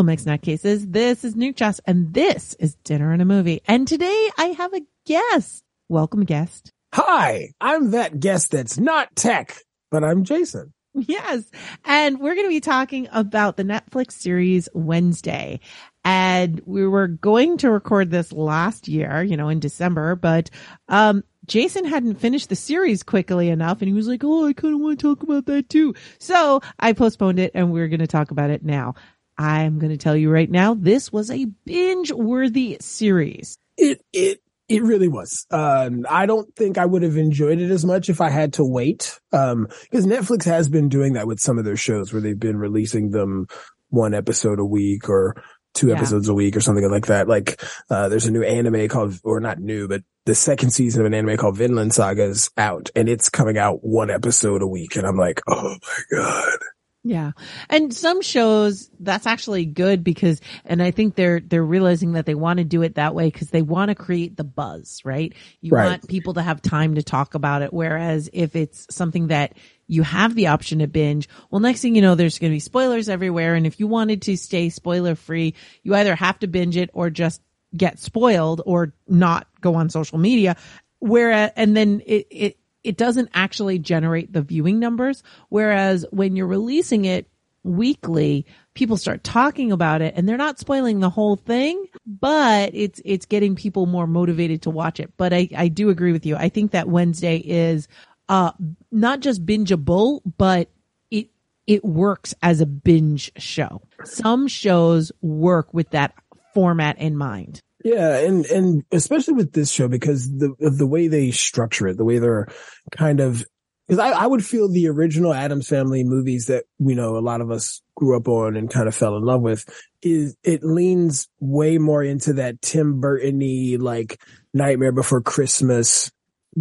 [0.00, 0.90] Hello, Mixed Nutcases.
[0.90, 3.60] This is Nuke Joss, and this is Dinner and a Movie.
[3.68, 5.62] And today I have a guest.
[5.90, 6.72] Welcome, guest.
[6.94, 9.58] Hi, I'm that guest that's not tech,
[9.90, 10.72] but I'm Jason.
[10.94, 11.44] Yes.
[11.84, 15.60] And we're going to be talking about the Netflix series Wednesday.
[16.02, 20.48] And we were going to record this last year, you know, in December, but,
[20.88, 24.74] um, Jason hadn't finished the series quickly enough and he was like, Oh, I kind
[24.74, 25.94] of want to talk about that too.
[26.18, 28.94] So I postponed it and we're going to talk about it now.
[29.40, 33.56] I'm going to tell you right now, this was a binge worthy series.
[33.78, 35.46] It, it, it really was.
[35.50, 38.64] Um, I don't think I would have enjoyed it as much if I had to
[38.64, 39.18] wait.
[39.32, 42.58] Um, cause Netflix has been doing that with some of their shows where they've been
[42.58, 43.46] releasing them
[43.88, 45.94] one episode a week or two Yeah.
[45.96, 47.26] episodes a week or something like that.
[47.26, 51.06] Like, uh, there's a new anime called, or not new, but the second season of
[51.06, 54.96] an anime called Vinland Saga is out and it's coming out one episode a week.
[54.96, 56.58] And I'm like, oh my God.
[57.02, 57.32] Yeah.
[57.70, 62.34] And some shows that's actually good because, and I think they're, they're realizing that they
[62.34, 65.32] want to do it that way because they want to create the buzz, right?
[65.62, 65.86] You Right.
[65.86, 67.72] want people to have time to talk about it.
[67.72, 69.54] Whereas if it's something that
[69.86, 72.60] you have the option to binge, well, next thing you know, there's going to be
[72.60, 73.54] spoilers everywhere.
[73.54, 77.08] And if you wanted to stay spoiler free, you either have to binge it or
[77.08, 77.40] just
[77.74, 80.56] get spoiled or not go on social media.
[80.98, 85.22] Whereas, and then it, it, it doesn't actually generate the viewing numbers.
[85.48, 87.28] Whereas when you're releasing it
[87.62, 93.00] weekly, people start talking about it and they're not spoiling the whole thing, but it's,
[93.04, 95.12] it's getting people more motivated to watch it.
[95.16, 96.36] But I, I do agree with you.
[96.36, 97.86] I think that Wednesday is,
[98.28, 98.52] uh,
[98.90, 100.70] not just bingeable, but
[101.10, 101.30] it,
[101.66, 103.82] it works as a binge show.
[104.04, 106.14] Some shows work with that
[106.54, 107.60] format in mind.
[107.82, 112.04] Yeah, and and especially with this show because the the way they structure it, the
[112.04, 112.48] way they're
[112.90, 113.44] kind of
[113.88, 117.40] because I, I would feel the original Addams Family movies that you know a lot
[117.40, 119.64] of us grew up on and kind of fell in love with
[120.02, 124.20] is it leans way more into that Tim Burton-y like
[124.54, 126.10] Nightmare Before Christmas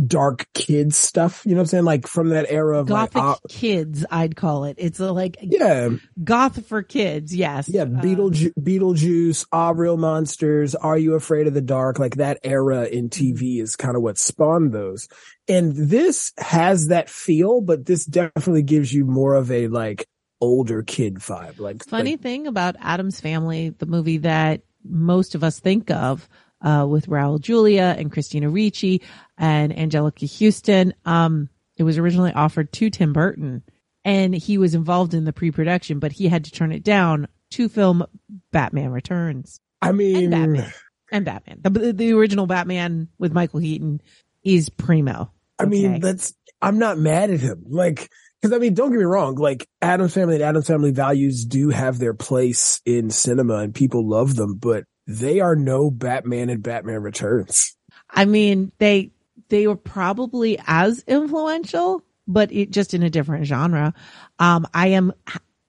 [0.06, 1.44] dark kids stuff.
[1.46, 1.86] You know what I'm saying?
[1.86, 4.76] Like from that era of Gothic like uh, kids, I'd call it.
[4.78, 5.90] It's a, like yeah,
[6.24, 7.36] goth for kids.
[7.36, 7.70] Yes.
[7.70, 12.00] Yeah, Uh, Beetleju- Beetlejuice, All Real Monsters, Are You Afraid of the Dark?
[12.00, 15.08] Like that era in TV is kind of what spawned those.
[15.48, 20.08] And this has that feel, but this definitely gives you more of a like
[20.42, 21.60] older kid vibe.
[21.60, 26.30] Like funny like, thing about Addams Family, the movie that most of us think of,
[26.62, 29.02] uh, with Raul Julia and Christina Ricci
[29.38, 30.94] and Anjelica Huston.
[31.06, 33.64] Um, it was originally offered to Tim Burton
[34.04, 37.70] and he was involved in the pre-production, but he had to turn it down to
[37.70, 38.06] film
[38.52, 40.74] Batman Returns I and mean, Batman
[41.12, 41.60] and Batman.
[41.62, 44.02] The, the original Batman with Michael Keaton
[44.44, 45.32] is primo.
[45.58, 47.66] I mean, that's, I'm not mad at him.
[47.68, 48.10] Like,
[48.42, 49.36] cause I mean, don't get me wrong.
[49.36, 54.08] Like Addams Family and Addams Family values do have their place in cinema and people
[54.08, 57.76] love them, but they are no Batman and Batman Returns.
[58.12, 59.12] I mean, they
[59.50, 63.96] they were probably as influential, but it just in a different genre.
[64.38, 65.12] Um, I am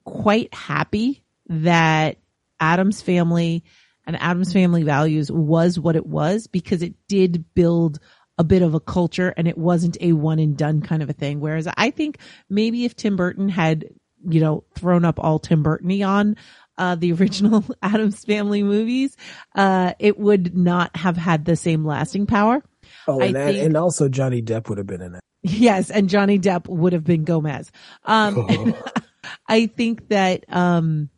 [0.04, 2.18] quite happy that
[2.60, 3.64] Addams family
[4.06, 7.98] and Addams family values was what it was because it did build
[8.36, 11.14] a bit of a culture and it wasn't a one and done kind of a
[11.14, 11.40] thing.
[11.40, 12.18] Whereas I think
[12.50, 13.86] maybe if Tim Burton had,
[14.28, 16.36] you know, thrown up all Tim Burton on
[16.80, 19.16] uh, the original Addams family movies,
[19.54, 22.62] uh, it would not have had the same lasting power.
[23.06, 25.20] Oh, and, think- and also Johnny Depp would have been in it.
[25.42, 27.70] Yes, and Johnny Depp would have been Gomez.
[28.04, 28.74] Um,
[29.48, 31.10] I think that um,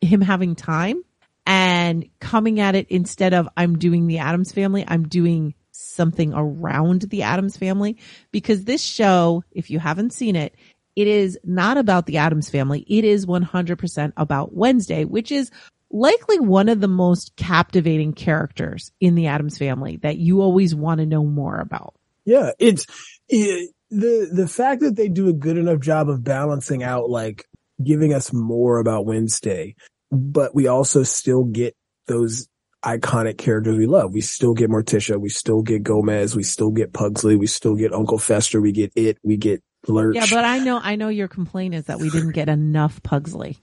[0.00, 1.02] him having time
[1.44, 7.02] and coming at it instead of I'm doing the Addams family, I'm doing something around
[7.02, 7.96] the Addams family
[8.30, 10.54] because this show, if you haven't seen it,
[10.98, 12.84] it is not about the Addams family.
[12.88, 15.52] It is 100% about Wednesday, which is
[15.92, 20.98] likely one of the most captivating characters in the Addams family that you always want
[20.98, 21.94] to know more about.
[22.24, 22.84] Yeah, it's
[23.28, 27.44] it, the the fact that they do a good enough job of balancing out, like
[27.80, 29.76] giving us more about Wednesday,
[30.10, 31.76] but we also still get
[32.08, 32.48] those
[32.84, 34.12] iconic characters we love.
[34.12, 37.94] We still get Morticia, we still get Gomez, we still get Pugsley, we still get
[37.94, 40.16] Uncle Fester, we get it, we get Lurch.
[40.16, 43.58] Yeah, but I know, I know your complaint is that we didn't get enough Pugsley.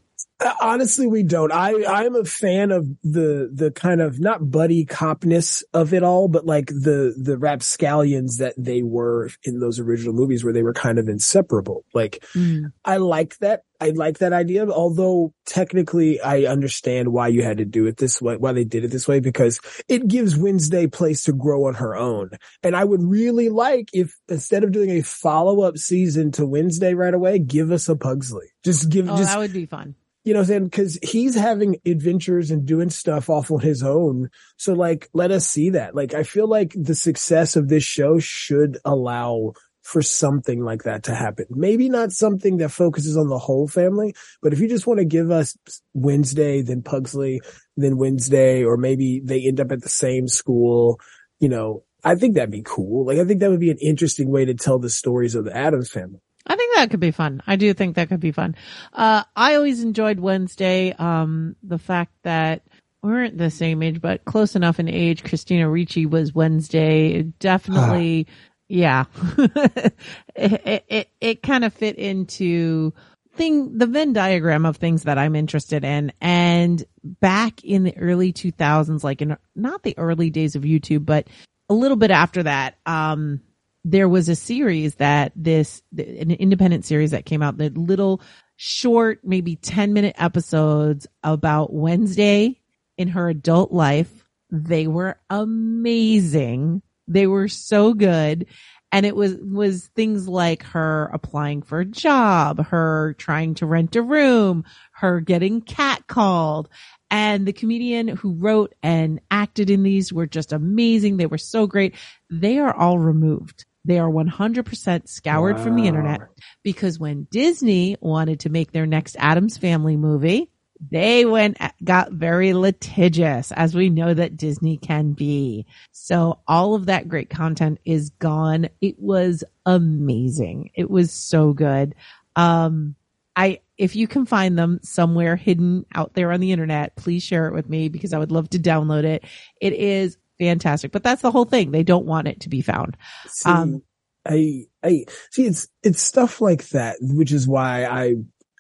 [0.62, 1.52] Honestly, we don't.
[1.52, 6.28] I, I'm a fan of the, the kind of not buddy copness of it all,
[6.28, 10.74] but like the, the rapscallions that they were in those original movies where they were
[10.74, 11.84] kind of inseparable.
[11.94, 12.72] Like, Mm.
[12.84, 13.64] I like that.
[13.80, 18.22] I like that idea, although technically I understand why you had to do it this
[18.22, 19.60] way, why they did it this way, because
[19.90, 22.32] it gives Wednesday place to grow on her own.
[22.64, 26.94] And I would really like if instead of doing a follow up season to Wednesday
[26.94, 28.48] right away, give us a Pugsley.
[28.64, 29.96] Just give, Oh, just that would be fun.
[30.26, 30.70] You know what I'm saying?
[30.72, 34.30] Cause he's having adventures and doing stuff off on his own.
[34.58, 35.96] So like, let us see that.
[35.96, 41.04] Like, I feel like the success of this show should allow for something like that
[41.04, 41.46] to happen.
[41.52, 45.06] Maybe not something that focuses on the whole family, but if you just want to
[45.06, 45.56] give us
[45.94, 47.40] Wednesday, then Pugsley,
[47.78, 51.00] then Wednesday, or maybe they end up at the same school,
[51.40, 53.06] you know, I think that'd be cool.
[53.06, 55.56] Like, I think that would be an interesting way to tell the stories of the
[55.56, 56.20] Addams family.
[56.48, 57.42] I think that could be fun.
[57.48, 58.56] I do think that could be fun.
[58.94, 60.94] Uh, I always enjoyed Wednesday.
[60.94, 62.64] Um, the fact that
[63.02, 65.24] we weren't the same age, but close enough in age.
[65.24, 67.14] Christina Ricci was Wednesday.
[67.14, 68.28] It definitely
[68.68, 69.06] yeah.
[69.38, 69.94] it,
[70.36, 72.94] it, it, it kind of fit into
[73.34, 76.12] thing, the Venn diagram of things that I'm interested in.
[76.22, 81.28] And back in the early 2000s, like in not the early days of YouTube, but
[81.70, 83.42] a little bit after that, um,
[83.86, 88.20] there was a series that this, an independent series that came out, the little
[88.56, 92.60] short, maybe 10 minute episodes about Wednesday
[92.98, 94.26] in her adult life.
[94.50, 96.82] They were amazing.
[97.08, 98.48] They were so good.
[98.92, 103.96] And it was, was things like her applying for a job, her trying to rent
[103.96, 106.68] a room, her getting catcalled.
[107.12, 111.18] And the comedian who wrote and acted in these were just amazing.
[111.18, 111.94] They were so great.
[112.32, 113.66] They are all removed.
[113.86, 115.64] They are 100% scoured wow.
[115.64, 116.22] from the internet
[116.64, 120.50] because when Disney wanted to make their next Addams family movie,
[120.92, 125.66] they went, got very litigious as we know that Disney can be.
[125.92, 128.70] So all of that great content is gone.
[128.82, 130.72] It was amazing.
[130.74, 131.96] It was so good.
[132.36, 132.96] Um,
[133.36, 137.48] I, if you can find them somewhere hidden out there on the internet, please share
[137.48, 139.24] it with me because I would love to download it.
[139.62, 141.72] It is fantastic, but that's the whole thing.
[141.72, 142.98] They don't want it to be found.
[143.28, 143.82] See, um,
[144.28, 148.16] I, I see it's, it's stuff like that, which is why I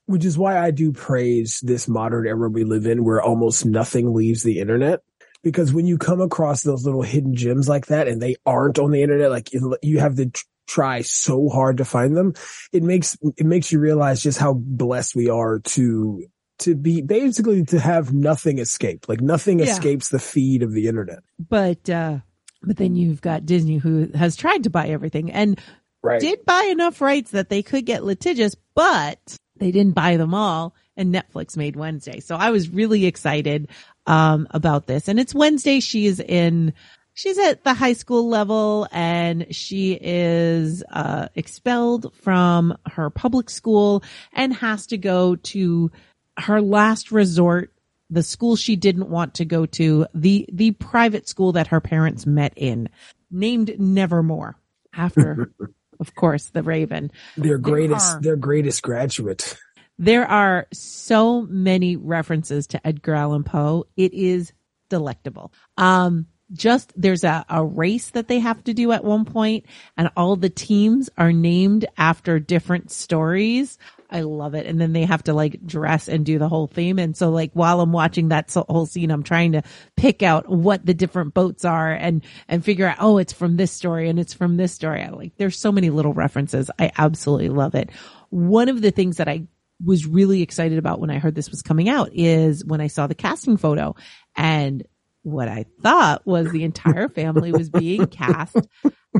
[0.07, 4.13] which is why I do praise this modern era we live in where almost nothing
[4.13, 5.01] leaves the internet.
[5.43, 8.91] Because when you come across those little hidden gems like that and they aren't on
[8.91, 9.49] the internet, like
[9.81, 10.31] you have to
[10.67, 12.33] try so hard to find them,
[12.73, 16.25] it makes, it makes you realize just how blessed we are to,
[16.59, 19.07] to be basically to have nothing escape.
[19.07, 19.65] Like nothing yeah.
[19.65, 21.19] escapes the feed of the internet.
[21.37, 22.19] But, uh,
[22.61, 25.59] but then you've got Disney who has tried to buy everything and
[26.01, 26.19] right.
[26.19, 30.75] did buy enough rights that they could get litigious, but they didn't buy them all
[30.97, 32.19] and Netflix made Wednesday.
[32.19, 33.67] So I was really excited,
[34.07, 35.07] um, about this.
[35.07, 35.79] And it's Wednesday.
[35.79, 36.73] She is in,
[37.13, 44.03] she's at the high school level and she is, uh, expelled from her public school
[44.33, 45.91] and has to go to
[46.37, 47.71] her last resort
[48.09, 52.27] the school she didn't want to go to, the, the private school that her parents
[52.27, 52.87] met in,
[53.31, 54.55] named Nevermore
[54.93, 55.51] after
[55.99, 57.11] of course, the Raven.
[57.37, 59.57] Their greatest, their greatest graduate.
[59.97, 63.85] There are so many references to Edgar Allan Poe.
[63.95, 64.51] It is
[64.89, 65.53] delectable.
[65.77, 69.65] Um, just there's a, a race that they have to do at one point
[69.97, 73.79] and all the teams are named after different stories.
[74.15, 74.65] I love it.
[74.65, 76.99] And then they have to like dress and do the whole theme.
[76.99, 79.63] And so like while I'm watching that whole scene, I'm trying to
[79.97, 83.73] pick out what the different boats are and, and figure out, oh, it's from this
[83.73, 85.03] story and it's from this story.
[85.03, 86.71] I like, there's so many little references.
[86.79, 87.89] I absolutely love it.
[88.29, 89.47] One of the things that I
[89.83, 93.07] was really excited about when I heard this was coming out is when I saw
[93.07, 93.97] the casting photo
[94.33, 94.87] and
[95.23, 98.55] what I thought was the entire family was being cast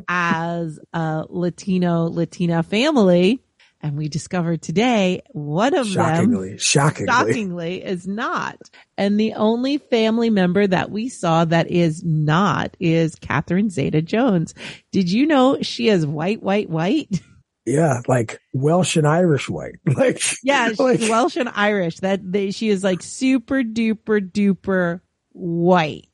[0.07, 3.41] as a Latino Latina family
[3.81, 8.57] and we discovered today one of shockingly, them shockingly, shockingly is not.
[8.97, 14.53] And the only family member that we saw that is not is Catherine Zeta Jones.
[14.91, 17.21] Did you know she is white, white, white?
[17.67, 19.77] Yeah, like Welsh and Irish white.
[19.95, 21.97] Like yeah, like, Welsh and Irish.
[22.01, 25.01] That they, she is like super duper duper
[25.31, 26.05] white.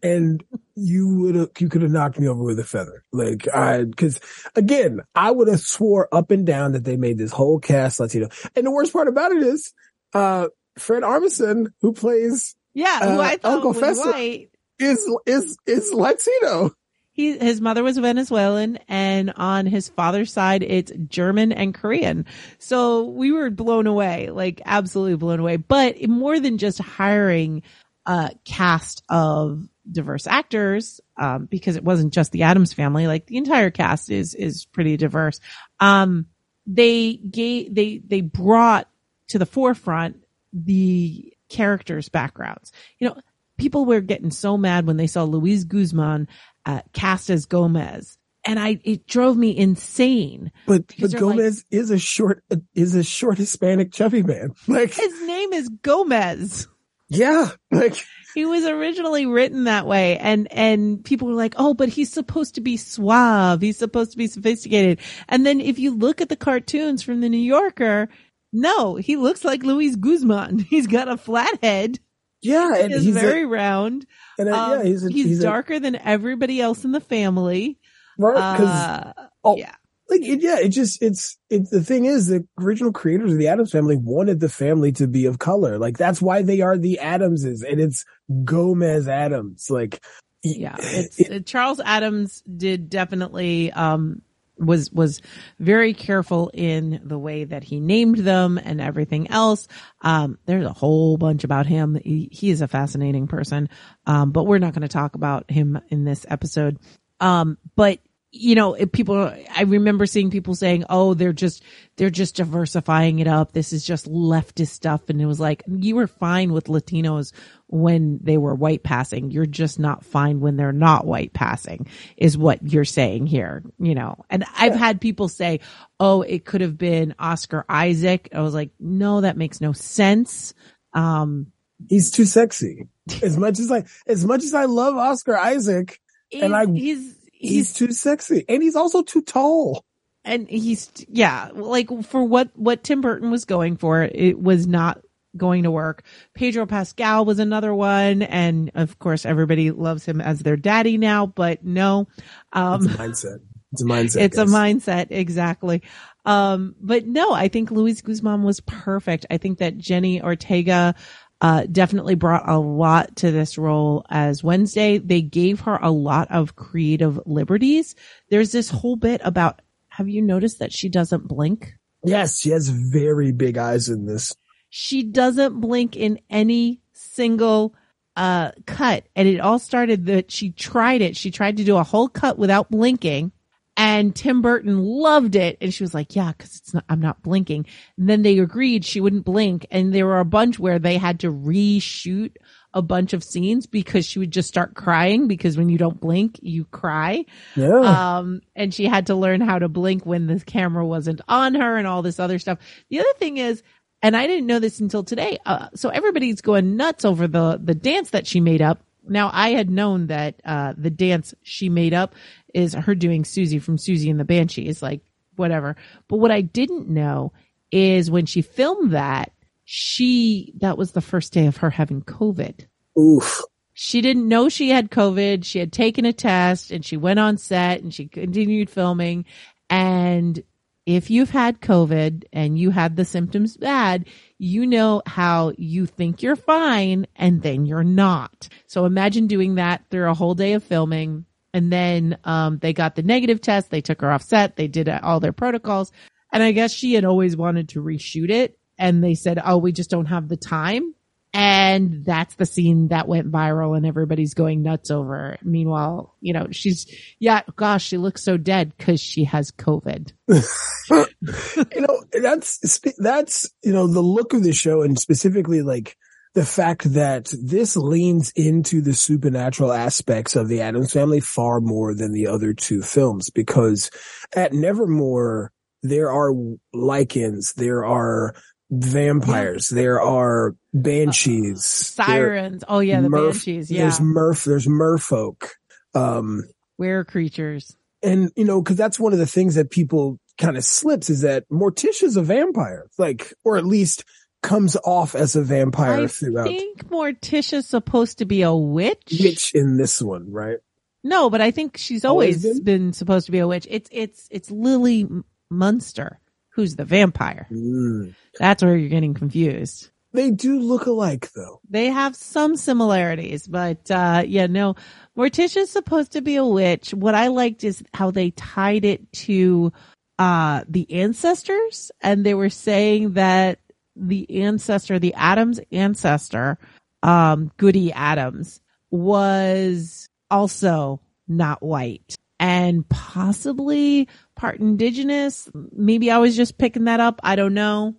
[0.00, 0.44] and
[0.78, 3.04] you would have, you could have knocked me over with a feather.
[3.12, 4.20] Like I, cause
[4.54, 8.28] again, I would have swore up and down that they made this whole cast Latino.
[8.54, 9.72] And the worst part about it is,
[10.14, 14.50] uh, Fred Armisen, who plays, yeah, who uh, Uncle Fester, white.
[14.78, 16.72] is, is, is Latino.
[17.10, 22.26] He, his mother was Venezuelan and on his father's side, it's German and Korean.
[22.58, 25.56] So we were blown away, like absolutely blown away.
[25.56, 27.64] But more than just hiring
[28.06, 33.36] a cast of diverse actors, um, because it wasn't just the Addams family, like the
[33.36, 35.40] entire cast is, is pretty diverse.
[35.80, 36.26] Um,
[36.66, 38.88] they gave, they, they brought
[39.28, 40.16] to the forefront
[40.52, 42.72] the characters' backgrounds.
[42.98, 43.16] You know,
[43.56, 46.28] people were getting so mad when they saw Luis Guzman,
[46.66, 48.18] uh, cast as Gomez.
[48.44, 50.52] and I it drove me insane.
[50.66, 54.50] But but they're like- Gomez is a short is a short Hispanic chubby man.
[54.68, 56.68] Like His name is Gomez.
[57.08, 57.96] yeah, like
[58.38, 62.54] He was originally written that way and and people were like, "Oh, but he's supposed
[62.54, 63.60] to be suave.
[63.62, 67.28] He's supposed to be sophisticated." And then if you look at the cartoons from the
[67.28, 68.08] New Yorker,
[68.52, 70.58] no, he looks like Luis Guzman.
[70.70, 71.98] He's got a flat head.
[72.40, 74.06] yeah, and He's he's very a, round.
[74.38, 77.80] and Um, yeah, he's a, he's, a- darker than everybody else in the family.
[78.18, 79.74] right because Uh, oh, yeah.
[80.08, 81.70] Like it, yeah, it just it's it.
[81.70, 85.26] The thing is, the original creators of the Addams family wanted the family to be
[85.26, 85.78] of color.
[85.78, 88.04] Like that's why they are the Addamses, and it's
[88.44, 89.68] Gomez Addams.
[89.68, 90.00] Like
[90.44, 94.22] yeah it's it- charles addams did definitely um
[94.56, 95.20] was was
[95.58, 99.66] very careful in the way that he named them and everything else
[100.02, 103.68] um there's a whole bunch about him he, he is a fascinating person
[104.06, 106.78] um but we're not going to talk about him in this episode
[107.20, 107.98] um but
[108.30, 109.16] you know, people,
[109.54, 111.62] I remember seeing people saying, oh, they're just,
[111.96, 113.52] they're just diversifying it up.
[113.52, 115.08] This is just leftist stuff.
[115.08, 117.32] And it was like, you were fine with Latinos
[117.68, 119.30] when they were white passing.
[119.30, 121.86] You're just not fine when they're not white passing
[122.18, 125.60] is what you're saying here, you know, and I've had people say,
[125.98, 128.28] oh, it could have been Oscar Isaac.
[128.34, 130.52] I was like, no, that makes no sense.
[130.92, 131.46] Um,
[131.88, 132.88] he's too sexy.
[133.22, 135.98] As much as I, as much as I love Oscar Isaac,
[136.32, 139.84] And I- he's, he's, he's too sexy, and he's also too tall.
[140.24, 145.00] and he's yeah like for what what tim burton was going for it was not
[145.36, 146.02] going to work
[146.34, 151.26] pedro pascal was another one and of course everybody loves him as their daddy now
[151.26, 152.08] but no
[152.52, 153.38] um It's a mindset.
[153.72, 154.20] It's a mindset.
[154.22, 155.82] it's a mindset exactly
[156.24, 160.94] um but no i think luis guzman was perfect i think that jenny ortega
[161.40, 164.98] uh, definitely brought a lot to this role as Wednesday.
[164.98, 167.94] They gave her a lot of creative liberties.
[168.28, 171.74] There's this whole bit about, have you noticed that she doesn't blink?
[172.04, 174.34] Yes, she has very big eyes in this.
[174.70, 177.74] She doesn't blink in any single
[178.16, 179.06] uh cut.
[179.14, 181.16] And it all started that she tried it.
[181.16, 183.32] She tried to do a whole cut without blinking.
[183.78, 185.56] And Tim Burton loved it.
[185.60, 187.64] And she was like, yeah, cause it's not, I'm not blinking.
[187.96, 189.66] And then they agreed she wouldn't blink.
[189.70, 192.32] And there were a bunch where they had to reshoot
[192.74, 196.40] a bunch of scenes because she would just start crying because when you don't blink,
[196.42, 197.24] you cry.
[197.54, 198.18] Yeah.
[198.18, 201.76] Um, and she had to learn how to blink when the camera wasn't on her
[201.76, 202.58] and all this other stuff.
[202.90, 203.62] The other thing is,
[204.02, 205.38] and I didn't know this until today.
[205.46, 208.82] Uh, so everybody's going nuts over the, the dance that she made up.
[209.06, 212.14] Now I had known that, uh, the dance she made up
[212.54, 215.00] is her doing Siouxsie from Siouxsie and the Banshee is like
[215.36, 215.76] whatever.
[216.08, 217.32] But what I didn't know
[217.70, 219.32] is when she filmed that,
[219.64, 222.66] she, that was the first day of her having COVID
[222.98, 223.42] Oof.
[223.74, 225.44] she didn't know she had COVID.
[225.44, 229.24] She had taken a test and she went on set and she continued filming.
[229.70, 230.42] And
[230.88, 234.06] if you've had COVID and you had the symptoms bad,
[234.38, 238.48] you know how you think you're fine and then you're not.
[238.66, 241.26] So imagine doing that through a whole day of filming.
[241.58, 243.70] And then, um, they got the negative test.
[243.70, 244.54] They took her off set.
[244.54, 245.90] They did all their protocols.
[246.32, 248.58] And I guess she had always wanted to reshoot it.
[248.78, 250.94] And they said, Oh, we just don't have the time.
[251.34, 255.32] And that's the scene that went viral and everybody's going nuts over.
[255.32, 255.40] it.
[255.42, 256.86] Meanwhile, you know, she's,
[257.18, 260.12] yeah, gosh, she looks so dead because she has COVID.
[260.28, 265.98] you know, that's, that's, you know, the look of the show and specifically like
[266.38, 271.94] the fact that this leans into the supernatural aspects of the Addams family far more
[271.94, 273.90] than the other two films because
[274.36, 275.50] at Nevermore,
[275.82, 276.32] there are
[276.72, 278.36] Lycans, there are
[278.70, 282.62] vampires, there are banshees, there- Sirens.
[282.68, 283.68] Oh yeah, the Merf- banshees.
[283.68, 283.82] Yeah.
[283.82, 285.48] There's Murph, there's merfolk.
[285.94, 286.44] Um,
[286.78, 287.74] Were creatures.
[288.00, 291.22] and you know, cause that's one of the things that people kind of slips is
[291.22, 294.04] that Morticia's a vampire, like, or at least
[294.42, 296.48] comes off as a vampire I throughout.
[296.48, 299.18] I think Morticia's supposed to be a witch.
[299.20, 300.58] Witch in this one, right?
[301.04, 302.84] No, but I think she's Always always been?
[302.86, 302.92] been?
[302.92, 303.66] supposed to be a witch.
[303.70, 305.08] It's, it's, it's Lily
[305.50, 306.20] Munster
[306.58, 307.46] who's the vampire.
[307.52, 308.16] Mm.
[308.40, 309.90] That's where you're getting confused.
[310.12, 311.60] They do look alike though.
[311.70, 314.74] They have some similarities, but uh yeah, no.
[315.16, 316.92] Morticia's supposed to be a witch.
[316.92, 319.72] What I liked is how they tied it to
[320.18, 323.60] uh the ancestors and they were saying that
[323.98, 326.58] the ancestor, the Addams ancestor,
[327.02, 335.50] um Goody Addams was also not white and possibly part indigenous.
[335.72, 337.20] Maybe I was just picking that up.
[337.22, 337.96] I don't know,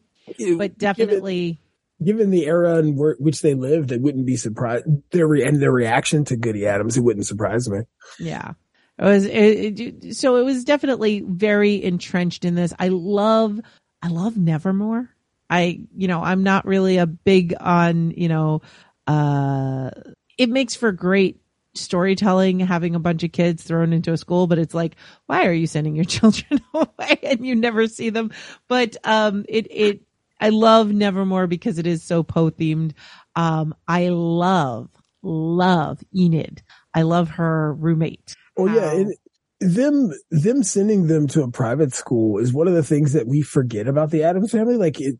[0.58, 1.60] but definitely
[2.02, 4.86] Given the era in where, which they lived, it wouldn't be surprised.
[5.12, 7.80] Their re- and their reaction to Goody Addams, it wouldn't surprise me.
[8.18, 8.54] Yeah.
[8.98, 12.74] It was it, it, so it was definitely very entrenched in this.
[12.80, 13.60] I love
[14.02, 15.10] I love Nevermore.
[15.50, 18.62] I you know I'm not really a big on you know
[19.08, 19.92] uh
[20.38, 21.42] it makes for great
[21.76, 24.96] storytelling having a bunch of kids thrown into a school but it's like
[25.28, 28.32] why are you sending your children away and you never see them?
[28.68, 30.02] But um it it
[30.42, 32.94] I love Nevermore because it is so Poe themed
[33.36, 34.90] um I love
[35.22, 36.62] love Enid.
[36.94, 38.36] I love her roommate.
[38.58, 39.14] Oh yeah, and
[39.60, 43.42] them them sending them to a private school is one of the things that we
[43.42, 44.78] forget about the addams family.
[44.78, 45.20] Like it,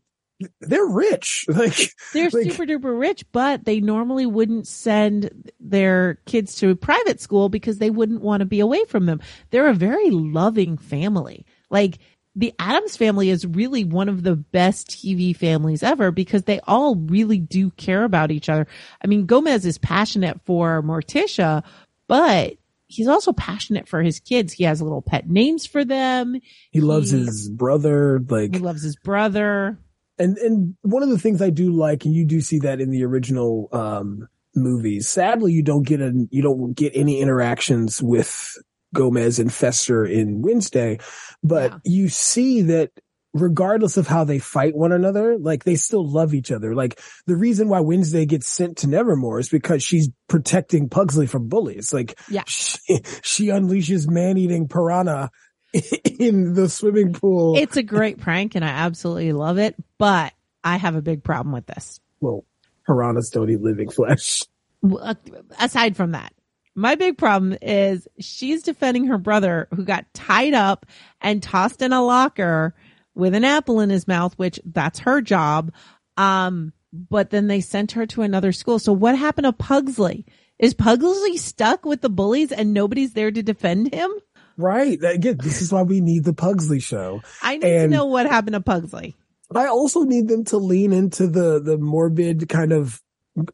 [0.60, 1.44] they're rich.
[1.60, 7.20] Like they're like, super duper rich, but they normally wouldn't send their kids to private
[7.20, 9.20] school because they wouldn't want to be away from them.
[9.50, 11.44] They're a very loving family.
[11.68, 11.98] Like
[12.36, 16.96] the Addams family is really one of the best TV families ever because they all
[16.96, 18.66] really do care about each other.
[19.02, 21.62] I mean, Gomez is passionate for Morticia,
[22.06, 22.56] but
[22.86, 24.52] he's also passionate for his kids.
[24.52, 26.40] He has little pet names for them.
[26.70, 28.20] He loves he, his brother.
[28.26, 29.78] Like he loves his brother.
[30.20, 32.90] And and one of the things I do like, and you do see that in
[32.90, 35.08] the original um, movies.
[35.08, 38.56] Sadly, you don't get a you don't get any interactions with
[38.94, 40.98] Gomez and Fester in Wednesday,
[41.42, 41.78] but yeah.
[41.84, 42.90] you see that
[43.32, 46.74] regardless of how they fight one another, like they still love each other.
[46.74, 51.48] Like the reason why Wednesday gets sent to Nevermore is because she's protecting Pugsley from
[51.48, 51.92] bullies.
[51.92, 52.42] Like yeah.
[52.46, 52.78] she,
[53.22, 55.30] she unleashes man-eating piranha
[56.18, 57.56] in the swimming pool.
[57.56, 60.32] It's a great prank and I absolutely love it, but
[60.64, 62.00] I have a big problem with this.
[62.20, 62.44] Well,
[62.86, 64.42] piranhas don't eat living flesh.
[64.82, 65.14] Uh,
[65.58, 66.32] aside from that,
[66.74, 70.86] my big problem is she's defending her brother who got tied up
[71.20, 72.74] and tossed in a locker
[73.14, 75.72] with an apple in his mouth, which that's her job.
[76.16, 78.78] Um, but then they sent her to another school.
[78.78, 80.26] So what happened to Pugsley?
[80.58, 84.10] Is Pugsley stuck with the bullies and nobody's there to defend him?
[84.60, 85.02] Right.
[85.02, 87.22] Again, this is why we need the Pugsley show.
[87.42, 89.16] I need and to know what happened to Pugsley.
[89.54, 93.00] I also need them to lean into the the morbid kind of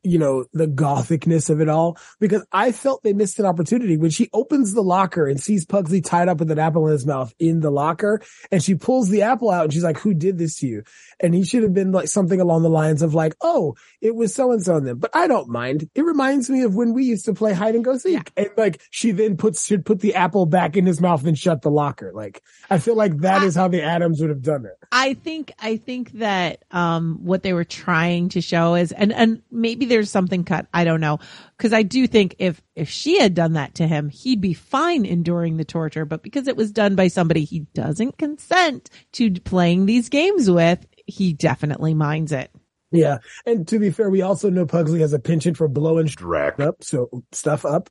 [0.02, 4.10] you know, the gothicness of it all because I felt they missed an opportunity when
[4.10, 7.34] she opens the locker and sees Pugsley tied up with an apple in his mouth
[7.38, 10.56] in the locker and she pulls the apple out and she's like, who did this
[10.56, 10.82] to you?
[11.18, 14.35] And he should have been like something along the lines of like, oh, it was
[14.35, 15.88] so and so in them, but I don't mind.
[15.94, 18.33] It reminds me of when we used to play hide and go seek.
[18.37, 18.44] Yeah.
[18.44, 21.62] And like she then puts, should put the apple back in his mouth and shut
[21.62, 22.12] the locker.
[22.14, 24.76] Like I feel like that I, is how the Addams would have done it.
[24.92, 29.42] I think, I think that, um, what they were trying to show is, and, and
[29.50, 30.66] maybe there's something cut.
[30.74, 31.18] I don't know.
[31.59, 35.07] Cause I do think if, if she had done that to him, he'd be fine
[35.07, 36.05] enduring the torture.
[36.05, 40.87] But because it was done by somebody he doesn't consent to playing these games with,
[41.06, 42.50] he definitely minds it.
[42.92, 43.18] Yeah.
[43.44, 46.82] And to be fair, we also know Pugsley has a penchant for blowing Drac up,
[46.82, 47.90] so stuff up.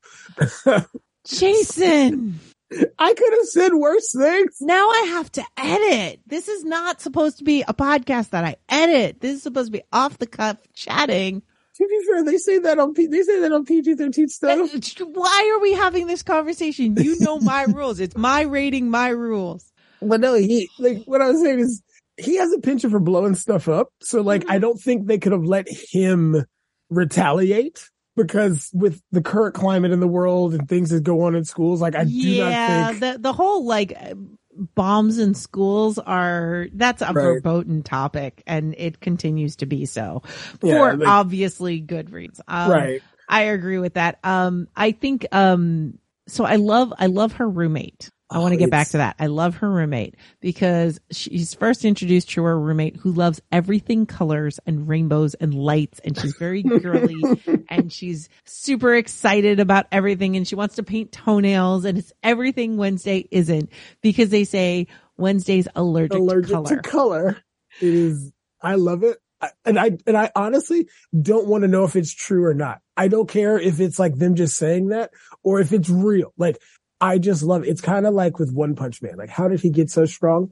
[1.27, 2.39] Jason.
[2.97, 4.57] I could have said worse things.
[4.59, 6.19] Now I have to edit.
[6.25, 9.21] This is not supposed to be a podcast that I edit.
[9.21, 11.43] This is supposed to be off the cuff chatting.
[11.77, 14.73] To be fair, they say that on P- they say that on PG thirteen stuff.
[14.73, 16.95] Uh, why are we having this conversation?
[16.97, 17.99] You know my rules.
[17.99, 19.71] It's my rating, my rules.
[20.01, 21.83] But no, he like what I was saying is
[22.17, 23.89] he has a penchant for blowing stuff up.
[24.01, 24.51] So like, mm-hmm.
[24.51, 26.45] I don't think they could have let him
[26.89, 31.43] retaliate because with the current climate in the world and things that go on in
[31.43, 33.97] schools, like I do not think the the whole like
[34.73, 37.15] bombs in schools are that's a right.
[37.15, 40.21] verboten topic and it continues to be so
[40.61, 42.39] for yeah, like, obviously good reasons.
[42.47, 43.01] Um, right.
[43.27, 44.19] I agree with that.
[44.23, 45.97] Um, I think, um,
[46.27, 48.11] so I love, I love her roommate.
[48.29, 49.15] I want to oh, get back to that.
[49.19, 54.59] I love her roommate because she's first introduced to her roommate who loves everything colors
[54.65, 57.15] and rainbows and lights and she's very girly
[57.69, 62.77] and she's super excited about everything and she wants to paint toenails and it's everything
[62.77, 63.69] Wednesday isn't
[64.01, 66.67] because they say Wednesday's allergic, allergic to color.
[66.67, 67.37] To color.
[67.79, 69.17] It is, I love it.
[69.63, 72.81] And I, and I honestly don't want to know if it's true or not.
[72.97, 75.11] I don't care if it's like them just saying that
[75.43, 76.33] or if it's real.
[76.37, 76.57] Like
[77.05, 77.69] I just love it.
[77.69, 79.15] It's kind of like with One Punch Man.
[79.17, 80.51] Like, how did he get so strong?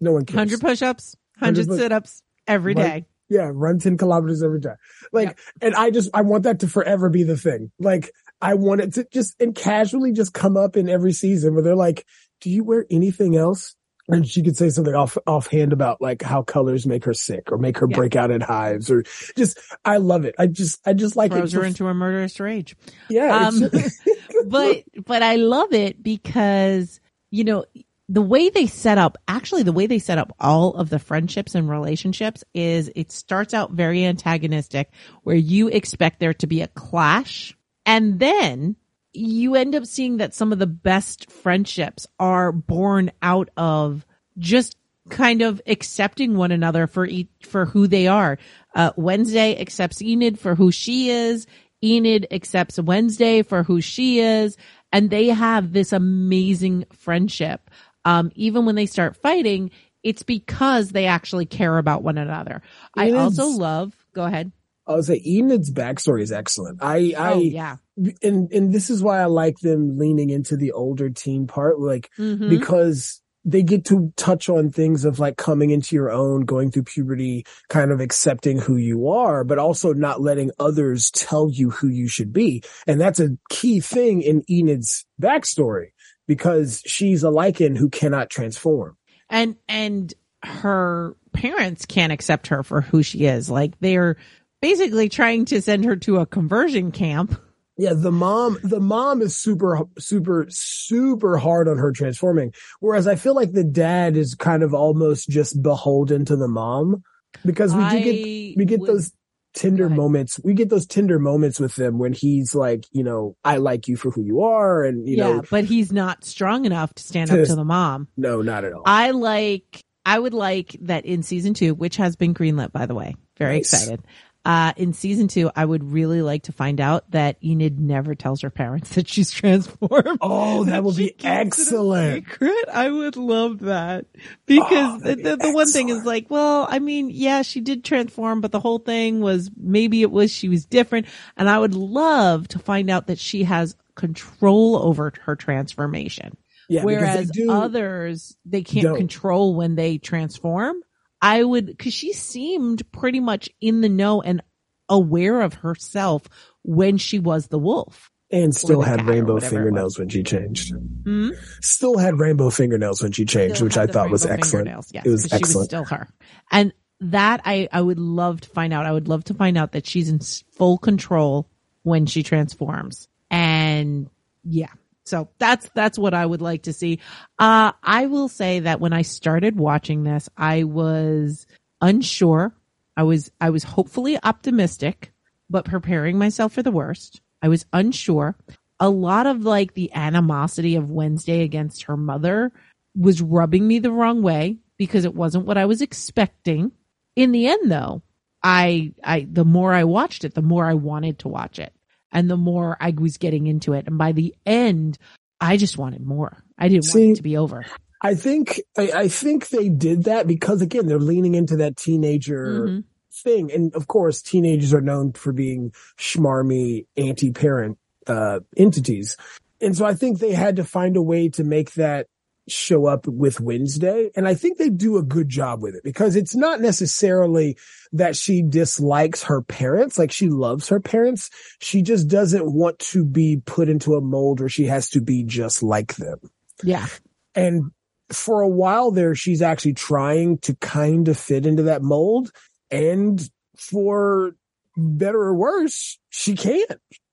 [0.00, 0.36] No one cares.
[0.36, 3.06] 100 push ups, 100, 100 sit ups every day.
[3.30, 4.74] yeah, run 10 kilometers every day.
[5.12, 5.38] Like, yep.
[5.62, 7.72] and I just, I want that to forever be the thing.
[7.78, 11.62] Like, I want it to just, and casually just come up in every season where
[11.62, 12.04] they're like,
[12.42, 13.74] do you wear anything else?
[14.08, 17.58] And she could say something off offhand about like how colors make her sick or
[17.58, 17.96] make her yeah.
[17.96, 19.02] break out in hives or
[19.36, 20.34] just I love it.
[20.38, 21.58] I just I just like throws it.
[21.58, 22.76] her into a murderous rage.
[23.08, 23.70] Yeah, um,
[24.46, 27.64] but but I love it because you know
[28.08, 31.54] the way they set up actually the way they set up all of the friendships
[31.54, 34.90] and relationships is it starts out very antagonistic
[35.22, 38.76] where you expect there to be a clash and then
[39.14, 44.04] you end up seeing that some of the best friendships are born out of
[44.38, 44.76] just
[45.10, 48.38] kind of accepting one another for each, for who they are.
[48.74, 51.46] Uh, Wednesday accepts Enid for who she is.
[51.82, 54.56] Enid accepts Wednesday for who she is.
[54.92, 57.70] And they have this amazing friendship.
[58.04, 59.70] Um, even when they start fighting,
[60.02, 62.62] it's because they actually care about one another.
[62.94, 64.52] I also love, go ahead.
[64.86, 66.82] I would say Enid's backstory is excellent.
[66.82, 67.76] I, I, oh, yeah.
[68.22, 72.10] And, and this is why I like them leaning into the older teen part, like,
[72.18, 72.48] mm-hmm.
[72.50, 76.84] because they get to touch on things of like coming into your own, going through
[76.84, 81.88] puberty, kind of accepting who you are, but also not letting others tell you who
[81.88, 82.62] you should be.
[82.86, 85.88] And that's a key thing in Enid's backstory
[86.26, 88.96] because she's a Lycan who cannot transform.
[89.28, 93.50] And, and her parents can't accept her for who she is.
[93.50, 94.16] Like they're
[94.64, 97.38] basically trying to send her to a conversion camp
[97.76, 102.54] yeah, the mom, the mom is super, super, super hard on her transforming.
[102.78, 107.02] Whereas I feel like the dad is kind of almost just beholden to the mom
[107.44, 109.12] because we do get, we get would, those
[109.54, 110.38] tender moments.
[110.44, 113.96] We get those tender moments with them when he's like, you know, I like you
[113.96, 114.84] for who you are.
[114.84, 117.64] And, you yeah, know, but he's not strong enough to stand to, up to the
[117.64, 118.06] mom.
[118.16, 118.84] No, not at all.
[118.86, 122.94] I like, I would like that in season two, which has been greenlit, by the
[122.94, 123.16] way.
[123.36, 123.72] Very nice.
[123.72, 124.04] excited.
[124.44, 128.42] Uh, in season two, I would really like to find out that Enid never tells
[128.42, 130.18] her parents that she's transformed.
[130.20, 132.26] Oh, that would be excellent.
[132.26, 132.68] Secret.
[132.70, 134.04] I would love that
[134.44, 137.84] because oh, the, the, the one thing is like, well, I mean, yeah, she did
[137.84, 141.06] transform, but the whole thing was maybe it was she was different.
[141.38, 146.36] And I would love to find out that she has control over her transformation.
[146.68, 148.96] Yeah, Whereas they others, they can't don't.
[148.96, 150.82] control when they transform.
[151.24, 154.42] I would, cause she seemed pretty much in the know and
[154.90, 156.22] aware of herself
[156.62, 158.10] when she was the wolf.
[158.30, 160.74] And still had rainbow fingernails when she changed.
[160.74, 161.30] Mm-hmm.
[161.60, 164.68] Still had rainbow fingernails when she changed, still which I thought was excellent.
[164.68, 165.46] Yes, it was excellent.
[165.46, 166.08] She was still her.
[166.50, 168.86] And that I, I would love to find out.
[168.86, 171.48] I would love to find out that she's in full control
[171.84, 173.08] when she transforms.
[173.30, 174.10] And
[174.42, 174.72] yeah,
[175.04, 177.00] so that's, that's what I would like to see.
[177.38, 181.46] Uh, I will say that when I started watching this, I was
[181.80, 182.54] unsure.
[182.96, 185.12] I was, I was hopefully optimistic,
[185.50, 187.20] but preparing myself for the worst.
[187.42, 188.34] I was unsure.
[188.80, 192.50] A lot of like the animosity of Wednesday against her mother
[192.96, 196.72] was rubbing me the wrong way because it wasn't what I was expecting.
[197.14, 198.02] In the end though,
[198.42, 201.73] I, I, the more I watched it, the more I wanted to watch it
[202.14, 203.86] and the more I was getting into it.
[203.86, 204.96] And by the end,
[205.40, 206.42] I just wanted more.
[206.56, 207.66] I didn't See, want it to be over.
[208.00, 212.66] I think I, I, think they did that because again, they're leaning into that teenager
[212.66, 212.80] mm-hmm.
[213.12, 213.50] thing.
[213.50, 219.16] And of course, teenagers are known for being schmarmy anti-parent uh, entities.
[219.60, 222.06] And so I think they had to find a way to make that
[222.48, 224.10] show up with Wednesday.
[224.14, 227.56] And I think they do a good job with it because it's not necessarily
[227.92, 229.98] that she dislikes her parents.
[229.98, 231.30] Like she loves her parents.
[231.60, 235.24] She just doesn't want to be put into a mold where she has to be
[235.24, 236.18] just like them.
[236.62, 236.86] Yeah.
[237.34, 237.70] And
[238.10, 242.30] for a while there, she's actually trying to kind of fit into that mold.
[242.70, 243.26] And
[243.56, 244.36] for
[244.76, 246.70] better or worse, she can't.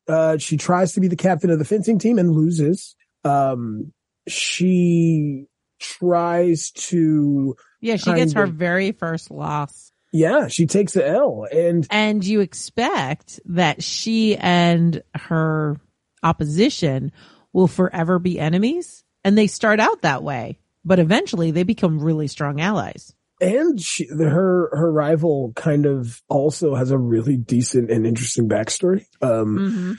[0.07, 2.95] Uh, she tries to be the captain of the fencing team and loses.
[3.23, 3.93] Um,
[4.27, 5.47] she
[5.79, 7.55] tries to.
[7.79, 9.91] Yeah, she gets her very first loss.
[10.13, 15.79] Yeah, she takes the L and and you expect that she and her
[16.21, 17.13] opposition
[17.53, 22.27] will forever be enemies and they start out that way, but eventually they become really
[22.27, 23.13] strong allies.
[23.39, 29.05] And she, her her rival kind of also has a really decent and interesting backstory.
[29.21, 29.93] Um, mm-hmm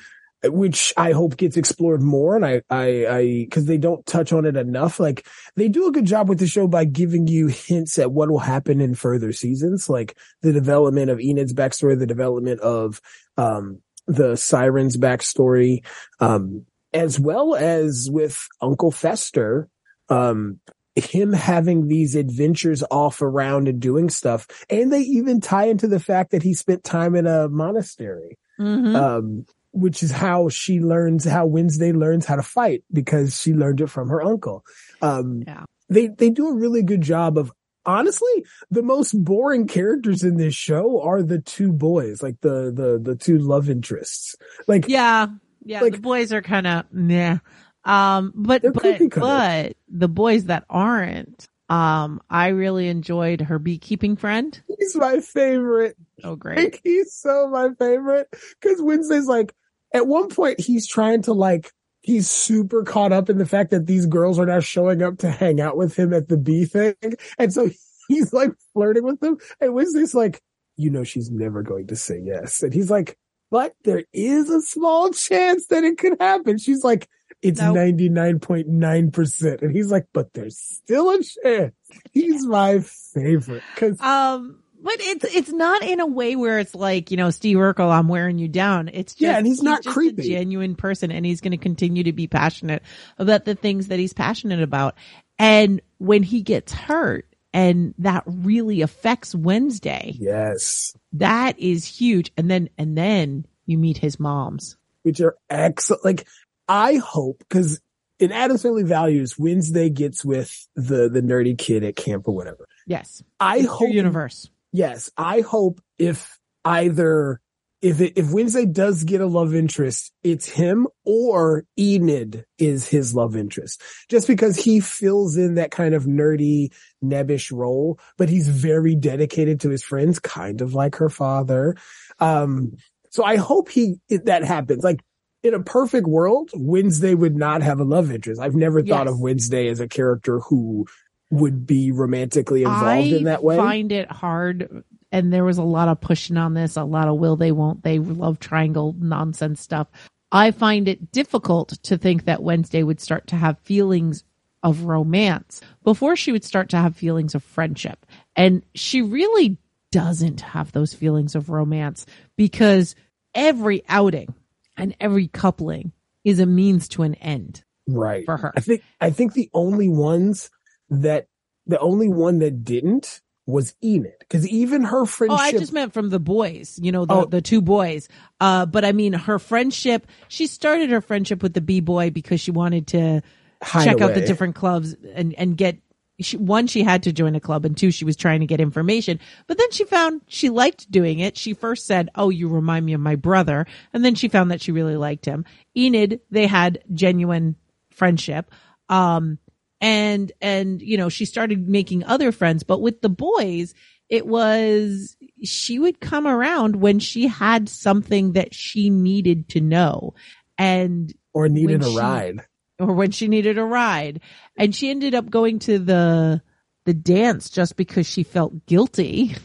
[0.44, 2.36] which I hope gets explored more.
[2.36, 4.98] And I, I, I, cause they don't touch on it enough.
[4.98, 5.26] Like
[5.56, 8.38] they do a good job with the show by giving you hints at what will
[8.38, 13.00] happen in further seasons, like the development of Enid's backstory, the development of,
[13.36, 15.84] um, the Siren's backstory,
[16.18, 19.68] um, as well as with Uncle Fester,
[20.08, 20.58] um,
[20.94, 24.46] him having these adventures off around and doing stuff.
[24.68, 28.38] And they even tie into the fact that he spent time in a monastery.
[28.60, 28.94] Mm-hmm.
[28.94, 33.80] Um, which is how she learns how Wednesday learns how to fight because she learned
[33.80, 34.64] it from her uncle.
[35.00, 35.64] Um, yeah.
[35.88, 37.52] they, they do a really good job of
[37.84, 43.00] honestly, the most boring characters in this show are the two boys, like the, the,
[43.02, 44.36] the two love interests.
[44.66, 45.26] Like, yeah,
[45.64, 47.38] yeah, like, the boys are kind of meh.
[47.84, 54.60] Um, but, but, but the boys that aren't, um, I really enjoyed her beekeeping friend.
[54.78, 55.96] He's my favorite.
[56.22, 56.58] Oh, great.
[56.58, 58.28] Like, he's so my favorite.
[58.60, 59.54] Cause Wednesday's like,
[59.94, 63.86] at one point he's trying to like he's super caught up in the fact that
[63.86, 66.94] these girls are now showing up to hang out with him at the bee thing.
[67.38, 67.70] And so
[68.08, 69.38] he's like flirting with them.
[69.60, 70.42] And Wednesday's like,
[70.76, 72.62] you know, she's never going to say yes.
[72.62, 73.16] And he's like,
[73.50, 76.58] but there is a small chance that it could happen.
[76.58, 77.08] She's like,
[77.42, 79.62] it's 99.9%.
[79.62, 81.74] And he's like, but there's still a chance.
[82.12, 83.62] He's my favorite.
[83.76, 87.56] Cause, um, but it's it's not in a way where it's like you know Steve
[87.56, 88.88] Urkel, I'm wearing you down.
[88.88, 92.04] It's just, yeah, and he's, he's not creepy, genuine person, and he's going to continue
[92.04, 92.82] to be passionate
[93.18, 94.96] about the things that he's passionate about.
[95.38, 100.16] And when he gets hurt, and that really affects Wednesday.
[100.18, 102.32] Yes, that is huge.
[102.36, 106.04] And then and then you meet his moms, which are excellent.
[106.04, 106.26] Like
[106.68, 107.80] I hope because
[108.18, 112.66] in Addams Family Values, Wednesday gets with the the nerdy kid at camp or whatever.
[112.86, 117.40] Yes, I it's hope universe yes, I hope if either
[117.82, 123.12] if it, if Wednesday does get a love interest, it's him or Enid is his
[123.12, 123.82] love interest.
[124.08, 126.72] Just because he fills in that kind of nerdy,
[127.04, 131.76] nebbish role, but he's very dedicated to his friends, kind of like her father.
[132.20, 132.76] Um,
[133.10, 134.84] so I hope he that happens.
[134.84, 135.00] Like
[135.42, 138.40] in a perfect world, Wednesday would not have a love interest.
[138.40, 138.88] I've never yes.
[138.88, 140.86] thought of Wednesday as a character who
[141.32, 143.54] would be romantically involved I in that way.
[143.54, 147.08] I find it hard and there was a lot of pushing on this, a lot
[147.08, 149.88] of will they won't they love triangle nonsense stuff.
[150.30, 154.24] I find it difficult to think that Wednesday would start to have feelings
[154.62, 158.04] of romance before she would start to have feelings of friendship.
[158.36, 159.56] And she really
[159.90, 162.04] doesn't have those feelings of romance
[162.36, 162.94] because
[163.34, 164.34] every outing
[164.76, 165.92] and every coupling
[166.24, 167.64] is a means to an end.
[167.88, 168.26] Right.
[168.26, 168.52] For her.
[168.54, 170.50] I think I think the only ones
[171.00, 171.28] that
[171.66, 175.38] the only one that didn't was Enid because even her friendship.
[175.38, 177.24] Oh, I just meant from the boys, you know, the, oh.
[177.24, 178.08] the two boys.
[178.40, 182.40] Uh, but I mean, her friendship, she started her friendship with the bee boy because
[182.40, 183.22] she wanted to
[183.62, 184.04] Hide check away.
[184.04, 185.78] out the different clubs and, and get,
[186.20, 188.60] she, one, she had to join a club and two, she was trying to get
[188.60, 191.36] information, but then she found she liked doing it.
[191.36, 193.66] She first said, Oh, you remind me of my brother.
[193.92, 195.44] And then she found that she really liked him.
[195.76, 197.56] Enid, they had genuine
[197.90, 198.52] friendship.
[198.88, 199.38] Um,
[199.82, 203.74] and and you know she started making other friends but with the boys
[204.12, 210.12] it was she would come around when she had something that she needed to know.
[210.58, 212.40] And or needed a she, ride.
[212.78, 214.20] Or when she needed a ride.
[214.58, 216.42] And she ended up going to the
[216.84, 219.34] the dance just because she felt guilty.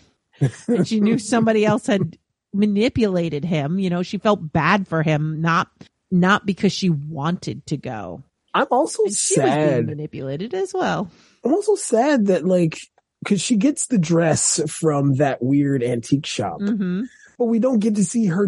[0.68, 2.16] And she knew somebody else had
[2.54, 3.80] manipulated him.
[3.80, 5.72] You know she felt bad for him not
[6.12, 8.22] not because she wanted to go
[8.54, 9.46] I'm also and she sad.
[9.46, 11.12] was being manipulated as well.
[11.44, 12.80] I'm also sad that like
[13.24, 17.04] because she gets the dress from that weird antique shop, mm-hmm.
[17.38, 18.48] but we don't get to see her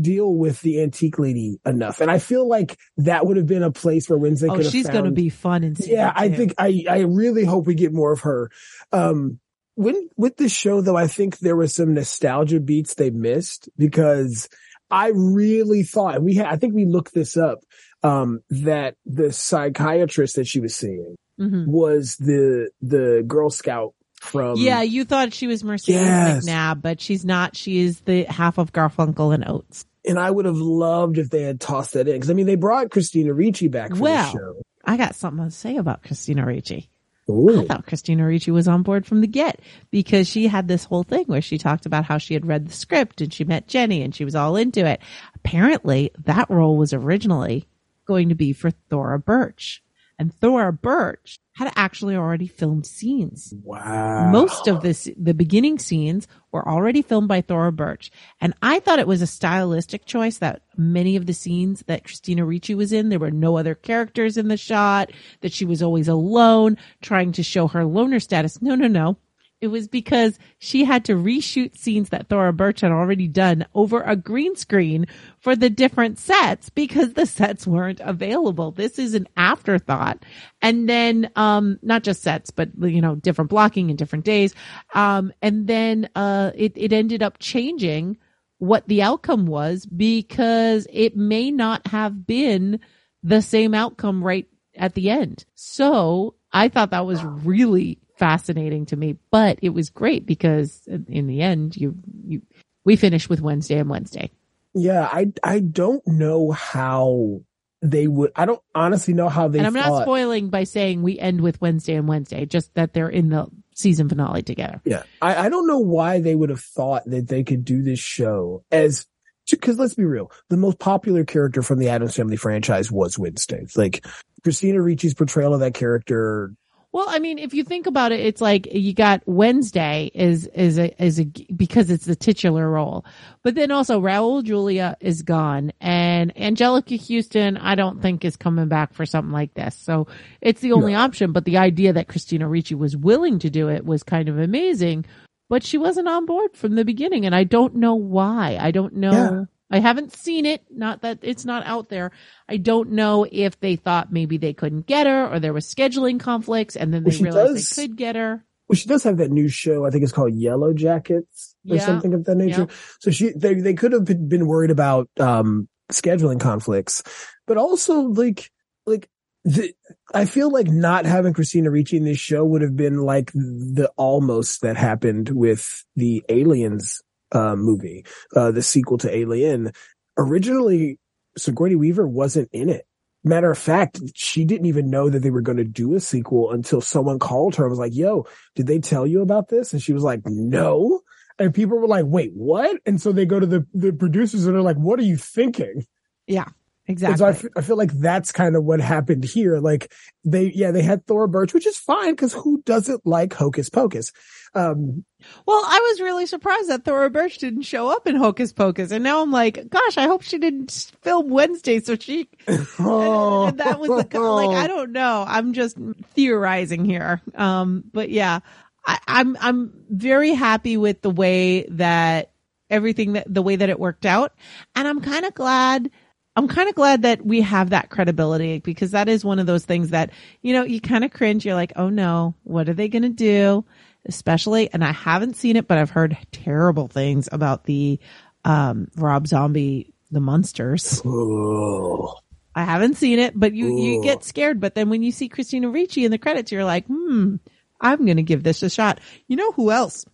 [0.00, 2.00] deal with the antique lady enough.
[2.00, 4.72] And I feel like that would have been a place where Wednesday oh, could have
[4.72, 6.12] she's going to be fun and yeah.
[6.14, 8.50] I think I I really hope we get more of her.
[8.92, 9.40] Um,
[9.74, 14.48] when with this show though, I think there was some nostalgia beats they missed because
[14.90, 16.46] I really thought we had.
[16.46, 17.60] I think we looked this up
[18.04, 21.70] um, that the psychiatrist that she was seeing mm-hmm.
[21.70, 24.58] was the the Girl Scout from.
[24.58, 26.46] Yeah, you thought she was Mercedes Yes.
[26.46, 27.56] McNab, but she's not.
[27.56, 29.86] She is the half of Garfunkel and Oates.
[30.06, 32.56] And I would have loved if they had tossed that in because I mean they
[32.56, 34.62] brought Christina Ricci back for Well, the show.
[34.84, 36.90] I got something to say about Christina Ricci.
[37.26, 41.04] I thought Christina Ricci was on board from the get because she had this whole
[41.04, 44.02] thing where she talked about how she had read the script and she met Jenny
[44.02, 45.00] and she was all into it.
[45.34, 47.66] Apparently, that role was originally
[48.04, 49.82] going to be for Thora Birch.
[50.18, 53.52] And Thora Birch had actually already filmed scenes.
[53.62, 54.30] Wow.
[54.30, 58.12] Most of this, the beginning scenes were already filmed by Thora Birch.
[58.40, 62.44] And I thought it was a stylistic choice that many of the scenes that Christina
[62.44, 66.08] Ricci was in, there were no other characters in the shot, that she was always
[66.08, 68.62] alone, trying to show her loner status.
[68.62, 69.16] No, no, no.
[69.64, 74.02] It was because she had to reshoot scenes that Thora Birch had already done over
[74.02, 75.06] a green screen
[75.38, 78.72] for the different sets because the sets weren't available.
[78.72, 80.22] This is an afterthought.
[80.60, 84.54] And then, um, not just sets, but, you know, different blocking in different days.
[84.94, 88.18] Um, and then, uh, it, it ended up changing
[88.58, 92.80] what the outcome was because it may not have been
[93.22, 94.46] the same outcome right
[94.76, 95.46] at the end.
[95.54, 101.26] So I thought that was really fascinating to me, but it was great because in
[101.26, 101.96] the end, you,
[102.26, 102.42] you,
[102.84, 104.30] we finished with Wednesday and Wednesday.
[104.74, 107.42] Yeah, I I don't know how
[107.80, 108.32] they would.
[108.34, 109.58] I don't honestly know how they.
[109.58, 112.92] And I'm thought, not spoiling by saying we end with Wednesday and Wednesday, just that
[112.92, 113.46] they're in the
[113.76, 114.80] season finale together.
[114.84, 118.00] Yeah, I I don't know why they would have thought that they could do this
[118.00, 119.06] show as
[119.50, 123.66] because let's be real, the most popular character from the Addams Family franchise was Wednesday.
[123.76, 124.04] Like
[124.42, 126.52] Christina Ricci's portrayal of that character.
[126.94, 130.78] Well, I mean, if you think about it, it's like you got Wednesday is is
[130.78, 131.24] a is a
[131.56, 133.04] because it's the titular role,
[133.42, 138.68] but then also Raul Julia is gone, and Anjelica Huston I don't think is coming
[138.68, 139.74] back for something like this.
[139.74, 140.06] So
[140.40, 141.00] it's the only No.
[141.00, 141.32] option.
[141.32, 145.04] But the idea that Christina Ricci was willing to do it was kind of amazing,
[145.50, 148.56] but she wasn't on board from the beginning, and I don't know why.
[148.60, 149.10] I don't know.
[149.10, 149.44] Yeah.
[149.74, 150.62] I haven't seen it.
[150.70, 152.12] Not that it's not out there.
[152.48, 156.20] I don't know if they thought maybe they couldn't get her or there was scheduling
[156.20, 158.44] conflicts and then they Well, realized does- they could get her.
[158.68, 159.84] Well, she does have that new show.
[159.84, 161.84] I think it's called Yellow Jackets or Yeah.
[161.84, 162.68] something of that nature.
[163.00, 167.02] So she, they, they could have been been worried about, um, scheduling conflicts,
[167.46, 168.50] but also like,
[168.86, 169.10] like,
[169.44, 169.74] the,
[170.14, 173.92] I feel like not having Christina Ricci in this show would have been like the
[173.98, 177.02] almost that happened with the Aliens,
[177.34, 179.72] uh, movie, uh, the sequel to Alien.
[180.16, 180.98] Originally,
[181.36, 182.86] Sigourney Weaver wasn't in it.
[183.26, 186.52] Matter of fact, she didn't even know that they were going to do a sequel
[186.52, 189.72] until someone called her and was like, yo, did they tell you about this?
[189.72, 191.00] And she was like, no.
[191.38, 192.78] And people were like, wait, what?
[192.84, 195.86] And so they go to the, the producers and they're like, what are you thinking?
[196.26, 196.48] Yeah.
[196.86, 197.16] Exactly.
[197.16, 199.58] so I, f- I feel like that's kind of what happened here.
[199.58, 199.90] Like
[200.22, 204.12] they, yeah, they had Thora Birch, which is fine because who doesn't like Hocus Pocus?
[204.54, 205.04] Um,
[205.46, 208.90] well, I was really surprised that Thora Birch didn't show up in Hocus Pocus.
[208.90, 212.28] And now I'm like, gosh, I hope she didn't film Wednesday so she,
[212.78, 215.24] oh, and that was the, like, I don't know.
[215.26, 215.76] I'm just
[216.14, 217.20] theorizing here.
[217.34, 218.40] Um, but yeah,
[218.86, 222.30] I, I'm, I'm very happy with the way that
[222.70, 224.32] everything that, the way that it worked out.
[224.74, 225.90] And I'm kind of glad,
[226.36, 229.64] I'm kind of glad that we have that credibility because that is one of those
[229.64, 230.10] things that,
[230.42, 231.44] you know, you kind of cringe.
[231.44, 233.64] You're like, oh no, what are they going to do?
[234.06, 237.98] Especially, and I haven't seen it, but I've heard terrible things about the,
[238.44, 241.00] um, Rob Zombie, the monsters.
[241.04, 242.14] Oh.
[242.54, 244.60] I haven't seen it, but you, you get scared.
[244.60, 247.36] But then when you see Christina Ricci in the credits, you're like, hmm,
[247.80, 249.00] I'm going to give this a shot.
[249.26, 250.04] You know who else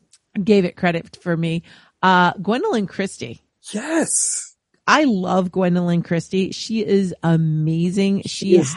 [0.43, 1.65] gave it credit for me?
[2.03, 3.43] Uh, Gwendoline Christie.
[3.73, 4.57] yes.
[4.87, 6.51] I love Gwendoline Christie.
[6.51, 8.23] She is amazing.
[8.23, 8.75] She is.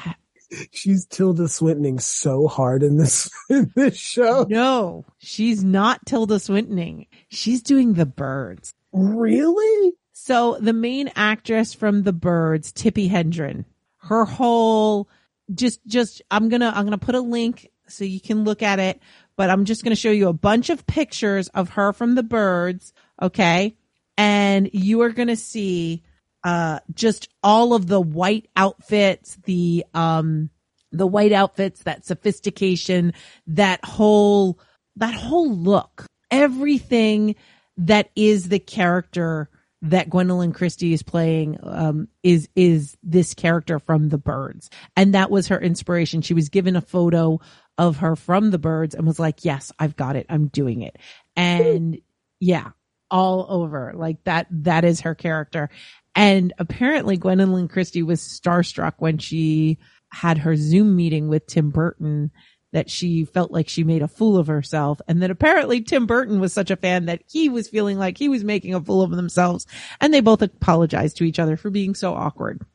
[0.72, 4.46] She's Tilda Swintoning so hard in this, in this show.
[4.50, 7.08] no, she's not Tilda Swintoning.
[7.30, 8.74] She's doing the birds.
[8.92, 9.94] Really?
[10.12, 13.66] So the main actress from the birds, Tippi Hedren,
[13.98, 15.10] her whole
[15.54, 19.00] just just I'm gonna I'm gonna put a link so you can look at it,
[19.36, 22.94] but I'm just gonna show you a bunch of pictures of her from the birds,
[23.22, 23.76] okay?
[24.18, 26.04] And you are gonna see
[26.44, 30.50] uh just all of the white outfits, the um
[30.92, 33.14] the white outfits, that sophistication,
[33.48, 34.60] that whole
[34.96, 37.36] that whole look, everything
[37.78, 39.50] that is the character
[39.82, 45.30] that Gwendoline Christie is playing um, is is this character from The Birds, and that
[45.30, 46.22] was her inspiration.
[46.22, 47.40] She was given a photo
[47.78, 50.26] of her from The Birds and was like, "Yes, I've got it.
[50.30, 50.98] I'm doing it."
[51.36, 52.00] And
[52.40, 52.70] yeah,
[53.12, 54.48] all over like that.
[54.52, 55.70] That is her character.
[56.16, 59.80] And apparently, Gwendoline Christie was starstruck when she
[60.12, 62.32] had her Zoom meeting with Tim Burton
[62.72, 66.40] that she felt like she made a fool of herself and that apparently Tim Burton
[66.40, 69.12] was such a fan that he was feeling like he was making a fool of
[69.12, 69.66] themselves
[70.02, 72.66] and they both apologized to each other for being so awkward.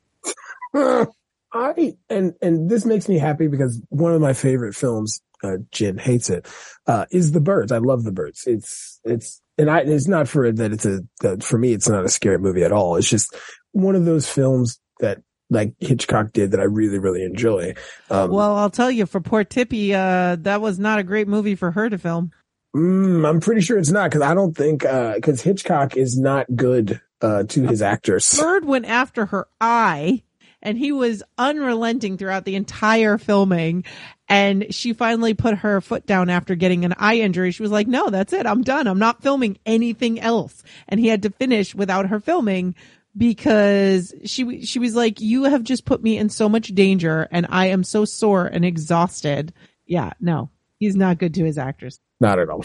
[1.52, 5.96] I and and this makes me happy because one of my favorite films, uh, Jen
[5.96, 6.46] hates it,
[6.86, 7.72] uh, is The Birds.
[7.72, 8.46] I love The Birds.
[8.46, 12.04] It's it's and I it's not for that it's a that for me it's not
[12.04, 12.96] a scary movie at all.
[12.96, 13.34] It's just
[13.72, 17.74] one of those films that like Hitchcock did that I really really enjoy.
[18.10, 21.54] Um, Well, I'll tell you for poor Tippi, uh, that was not a great movie
[21.54, 22.30] for her to film.
[22.76, 27.00] mm, I'm pretty sure it's not because I don't think because Hitchcock is not good
[27.20, 28.38] uh, to his actors.
[28.38, 30.22] Bird went after her eye
[30.62, 33.84] and he was unrelenting throughout the entire filming.
[34.28, 37.50] And she finally put her foot down after getting an eye injury.
[37.50, 38.46] She was like, no, that's it.
[38.46, 38.86] I'm done.
[38.86, 40.62] I'm not filming anything else.
[40.88, 42.74] And he had to finish without her filming
[43.16, 47.46] because she, she was like, you have just put me in so much danger and
[47.48, 49.54] I am so sore and exhausted.
[49.86, 52.00] Yeah, no, he's not good to his actors.
[52.20, 52.64] Not at all.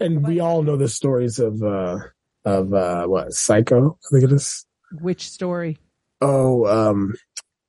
[0.00, 1.98] And we all know the stories of uh
[2.44, 3.98] of uh what Psycho.
[4.04, 4.64] I think it is.
[5.00, 5.78] Which story?
[6.20, 7.14] Oh, um,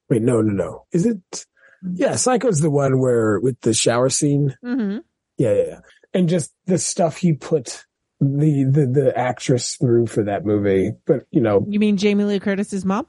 [0.09, 0.85] wait, no, no, no.
[0.91, 1.45] Is it?
[1.93, 4.55] Yeah, Psycho's the one where with the shower scene.
[4.63, 4.99] Mm-hmm.
[5.37, 5.79] Yeah, yeah, yeah.
[6.13, 7.85] And just the stuff he put
[8.19, 10.93] the the the actress through for that movie.
[11.05, 13.05] But you know, You mean Jamie Lee Curtis's mom?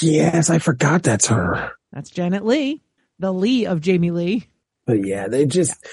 [0.00, 1.72] yes, I forgot that's her.
[1.92, 2.82] That's Janet Leigh,
[3.18, 4.48] the Lee of Jamie Lee.
[4.86, 5.84] But yeah, they just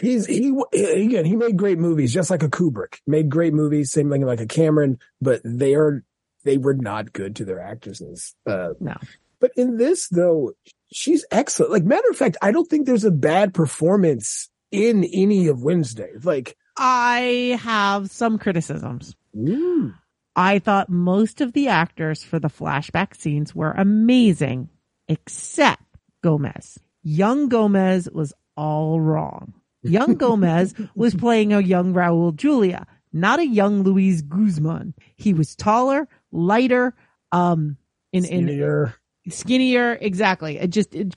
[0.00, 4.10] he's he again he made great movies just like a Kubrick made great movies same
[4.10, 6.04] thing like a Cameron but they are
[6.44, 8.34] they were not good to their actresses.
[8.46, 8.94] Uh, No.
[9.40, 10.52] but in this though,
[10.92, 11.72] she's excellent.
[11.72, 16.10] Like matter of fact, I don't think there's a bad performance in any of Wednesday.
[16.22, 19.14] Like, I have some criticisms.
[19.36, 19.94] mm,
[20.36, 24.68] I thought most of the actors for the flashback scenes were amazing,
[25.08, 25.82] except
[26.22, 26.78] Gomez.
[27.02, 29.52] Young Gomez was all wrong.
[29.82, 34.94] Young Gomez was playing a young Raul Julia, not a young Luis Guzman.
[35.16, 36.94] He was taller, lighter,
[37.32, 37.76] um,
[38.12, 38.94] in, in skinnier.
[39.28, 40.58] skinnier, exactly.
[40.58, 41.16] It just it,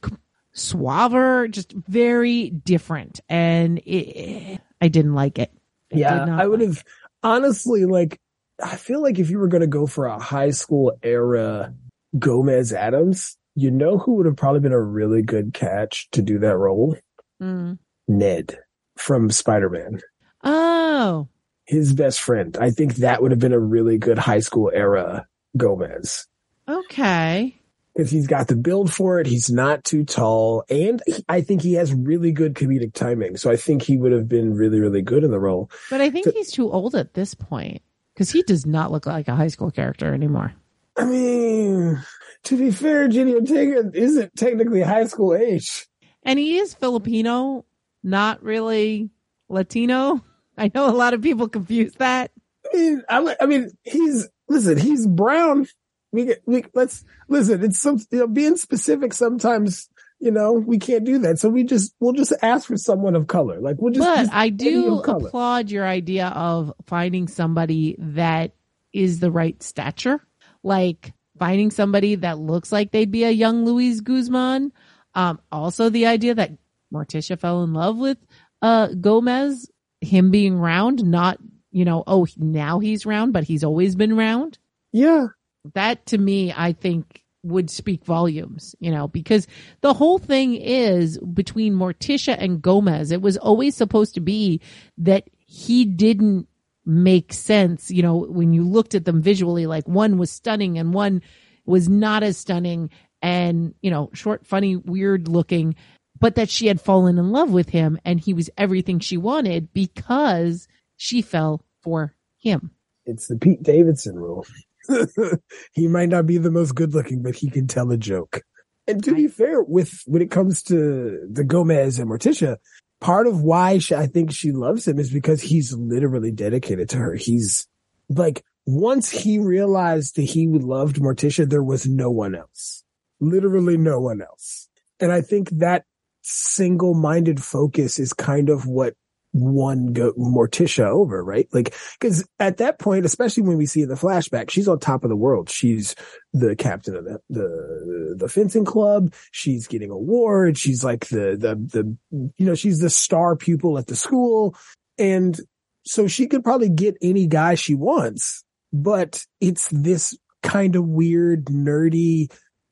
[0.56, 5.52] suaver, just very different, and it, I didn't like it.
[5.94, 6.84] I yeah, I would like have
[7.22, 8.20] honestly like.
[8.64, 11.74] I feel like if you were going to go for a high school era
[12.18, 16.40] Gomez Addams, you know who would have probably been a really good catch to do
[16.40, 16.96] that role?
[17.42, 17.80] Mm.
[18.08, 18.60] Ned
[18.96, 20.00] from Spider Man.
[20.44, 21.28] Oh,
[21.66, 22.58] His best friend.
[22.60, 25.26] I think that would have been a really good high school era
[25.58, 26.28] Gomez.
[26.68, 27.56] okay.
[27.96, 29.28] Because he's got the build for it.
[29.28, 30.64] He's not too tall.
[30.68, 33.38] And he- I think he has really good comedic timing.
[33.38, 35.70] So I think he would have been really, really good in the role.
[35.92, 37.84] But I think So- he's too old at this point
[38.14, 40.54] because he does not look like a high school character anymore.
[40.98, 42.00] I mean,
[42.46, 45.88] to be fair, Jenny Ortega isn't technically high school age.
[46.24, 47.64] And he is Filipino,
[48.04, 49.12] not really
[49.50, 50.24] Latino.
[50.58, 52.32] I know a lot of people confuse that.
[52.72, 54.78] I mean, I, I mean, he's listen.
[54.78, 55.68] He's brown.
[56.12, 56.44] We get.
[56.46, 57.64] We let's listen.
[57.64, 59.14] It's some you know being specific.
[59.14, 59.90] Sometimes
[60.20, 61.40] you know we can't do that.
[61.40, 63.60] So we just we'll just ask for someone of color.
[63.60, 64.06] Like we'll just.
[64.06, 68.54] but just I do applaud your idea of finding somebody that
[68.94, 70.22] is the right stature,
[70.62, 74.72] like finding somebody that looks like they'd be a young Luis Guzman.
[75.16, 76.52] Um, also the idea that
[76.94, 78.18] Morticia fell in love with
[78.62, 79.70] uh Gomez,
[80.04, 81.38] him being round, not
[81.72, 84.60] you know, oh now he's round, but he's always been round.
[84.92, 85.28] Yeah.
[85.74, 89.48] that to me i think would speak volumes you know because
[89.82, 94.62] the whole thing is between morticia and gomez it was always supposed to be
[94.98, 96.48] that he didn't
[96.86, 100.94] make sense you know when you looked at them visually like one was stunning and
[100.94, 101.22] one
[101.66, 102.90] was not as stunning
[103.22, 105.76] and you know short funny weird looking
[106.24, 109.74] but that she had fallen in love with him and he was everything she wanted
[109.74, 112.72] because she fell for him
[113.06, 114.46] It's the Pete Davidson rule.
[115.74, 118.42] he might not be the most good looking, but he can tell a joke.
[118.88, 122.56] And to be fair, with when it comes to the Gomez and Morticia,
[123.02, 127.00] part of why she, I think she loves him is because he's literally dedicated to
[127.00, 127.16] her.
[127.16, 127.68] He's
[128.08, 132.86] like, once he realized that he loved Morticia, there was no one else.
[133.20, 134.70] Literally no one else.
[135.02, 135.84] And I think that
[136.24, 138.96] single minded focus is kind of what
[139.34, 141.48] won go- Morticia over, right?
[141.52, 145.04] Like, cause at that point, especially when we see in the flashback, she's on top
[145.04, 145.50] of the world.
[145.50, 145.96] She's
[146.34, 149.14] the captain of the, the, the fencing club.
[149.32, 150.60] She's getting awards.
[150.60, 151.98] She's like the, the, the,
[152.38, 154.56] you know, she's the star pupil at the school.
[154.98, 155.40] And
[155.86, 161.46] so she could probably get any guy she wants, but it's this kind of weird,
[161.46, 162.32] nerdy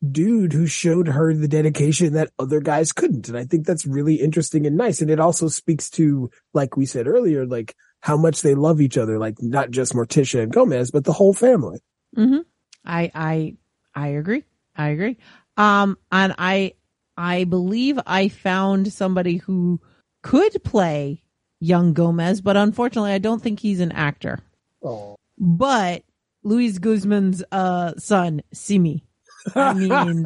[0.10, 3.28] dude who showed her the dedication that other guys couldn't.
[3.28, 5.02] And I think that's really interesting and nice.
[5.02, 8.98] And it also speaks to, like we said earlier, like how much they love each
[8.98, 11.80] other, like not just Morticia and Gomez, but the whole family.
[12.18, 12.40] Mm-hmm.
[12.84, 13.56] I I
[13.94, 14.44] I agree.
[14.76, 15.18] I agree.
[15.58, 16.74] Um, and I
[17.16, 19.80] I believe I found somebody who
[20.24, 21.24] could play
[21.60, 24.40] young Gomez, but unfortunately, I don't think he's an actor.
[24.84, 25.16] Oh.
[25.38, 26.04] But
[26.44, 29.06] Luis Guzman's uh son, Simi.
[29.56, 30.26] I mean,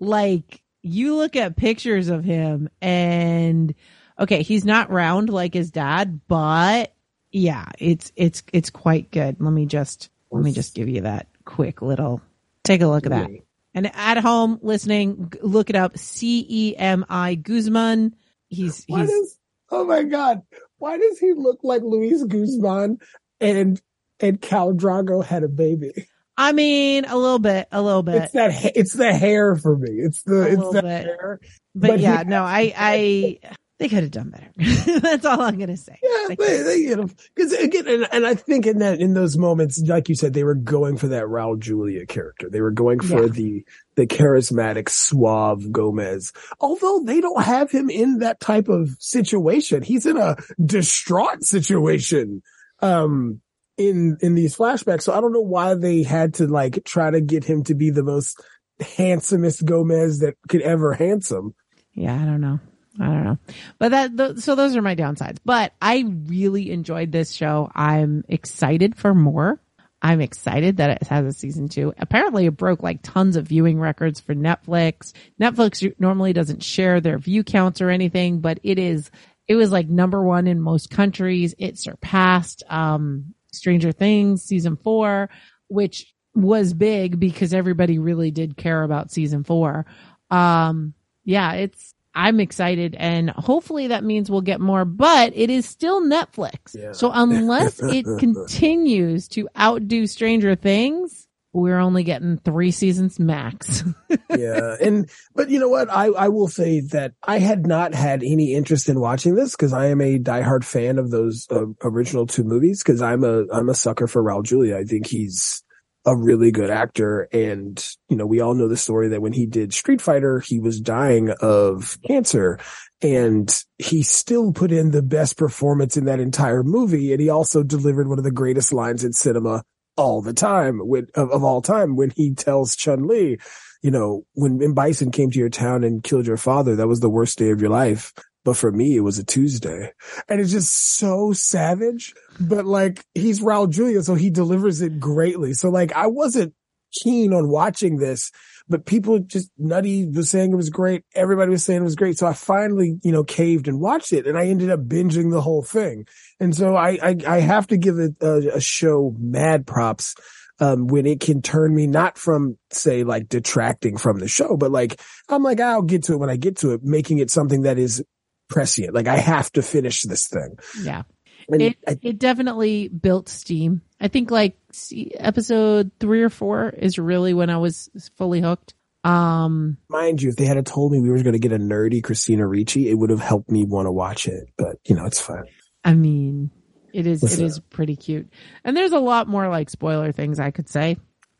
[0.00, 3.74] like you look at pictures of him and
[4.18, 6.94] okay, he's not round like his dad, but
[7.30, 9.36] yeah, it's it's it's quite good.
[9.40, 12.20] Let me just let me just give you that quick little
[12.64, 13.30] take a look at that.
[13.74, 15.96] And at home listening, look it up.
[15.96, 18.14] C E M I Guzman.
[18.48, 19.38] He's Why he's does,
[19.70, 20.42] oh my God.
[20.76, 22.98] Why does he look like Luis Guzman
[23.40, 23.80] and,
[24.20, 26.06] and Cal Drago had a baby?
[26.48, 28.16] I mean a little bit, a little bit.
[28.24, 29.90] It's that, ha- it's the hair for me.
[29.92, 31.04] It's the, A it's the bit.
[31.04, 31.40] hair.
[31.74, 33.38] but, but yeah, no, I I
[33.78, 34.50] they could have done better.
[35.00, 35.98] That's all I'm gonna say.
[36.02, 39.14] Yeah, They but, they, you know, because again, and, and I think in that in
[39.14, 42.48] those moments, like you said, they were going for that Raul Julia character.
[42.50, 43.28] They were going for Yeah.
[43.32, 43.64] the
[43.96, 46.32] the charismatic, suave Gomez.
[46.60, 52.42] Although they don't have him in that type of situation, he's in a distraught situation.
[52.80, 53.40] Um,
[53.76, 57.20] in in these flashbacks, so I don't know why they had to like try to
[57.20, 58.40] get him to be the most
[58.80, 61.54] handsomest Gomez that could ever handsome.
[61.94, 62.58] Yeah, I don't know.
[63.00, 63.38] I don't know.
[63.78, 65.38] But that, th- so those are my downsides.
[65.44, 67.70] But I really enjoyed this show.
[67.74, 69.60] I'm excited for more.
[70.02, 71.94] I'm excited that it has a season two.
[71.96, 75.12] Apparently it broke like tons of viewing records for Netflix.
[75.40, 79.10] Netflix normally doesn't share their view counts or anything, but it is,
[79.46, 81.54] it was like number one in most countries.
[81.56, 85.30] It surpassed, um, Stranger Things season four,
[85.68, 89.86] which was big because everybody really did care about season four.
[90.30, 90.94] Um,
[91.24, 96.02] yeah, it's, I'm excited and hopefully that means we'll get more, but it is still
[96.02, 96.74] Netflix.
[96.74, 96.92] Yeah.
[96.92, 103.84] So unless it continues to outdo Stranger Things, we're only getting three seasons max.
[104.30, 104.76] yeah.
[104.80, 105.90] And, but you know what?
[105.90, 109.72] I, I will say that I had not had any interest in watching this because
[109.72, 113.68] I am a diehard fan of those uh, original two movies because I'm a, I'm
[113.68, 114.78] a sucker for Raul Julia.
[114.78, 115.62] I think he's,
[116.04, 117.28] a really good actor.
[117.32, 120.58] And, you know, we all know the story that when he did Street Fighter, he
[120.58, 122.58] was dying of cancer
[123.00, 127.12] and he still put in the best performance in that entire movie.
[127.12, 129.62] And he also delivered one of the greatest lines in cinema
[129.96, 133.38] all the time with, of, of all time when he tells Chun Li,
[133.82, 134.74] you know, when, M.
[134.74, 137.60] Bison came to your town and killed your father, that was the worst day of
[137.60, 138.12] your life.
[138.44, 139.92] But for me, it was a Tuesday
[140.28, 144.02] and it's just so savage, but like he's Raul Julia.
[144.02, 145.52] So he delivers it greatly.
[145.52, 146.54] So like I wasn't
[146.92, 148.32] keen on watching this,
[148.72, 151.04] but people just nutty was saying it was great.
[151.14, 152.18] Everybody was saying it was great.
[152.18, 155.42] So I finally, you know, caved and watched it and I ended up binging the
[155.42, 156.06] whole thing.
[156.40, 160.16] And so I, I, I have to give it a, a show mad props.
[160.60, 164.70] Um, when it can turn me not from say like detracting from the show, but
[164.70, 167.62] like I'm like I'll get to it when I get to it, making it something
[167.62, 168.04] that is
[168.48, 168.94] prescient.
[168.94, 170.56] Like I have to finish this thing.
[170.82, 171.02] Yeah.
[171.48, 173.82] It, I- it definitely built steam.
[174.00, 178.74] I think like see, episode three or four is really when I was fully hooked.
[179.04, 182.02] Um, mind you, if they had told me we were going to get a nerdy
[182.02, 184.48] Christina Ricci, it would have helped me want to watch it.
[184.56, 185.44] But you know, it's fine.
[185.84, 186.50] I mean,
[186.92, 188.28] it is, it is pretty cute.
[188.64, 190.96] And there's a lot more like spoiler things I could say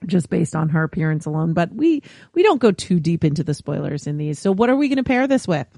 [0.07, 2.03] just based on her appearance alone, but we,
[2.35, 4.41] we don't go too deep into the spoilers in these.
[4.41, 5.69] So what are we going to pair this with?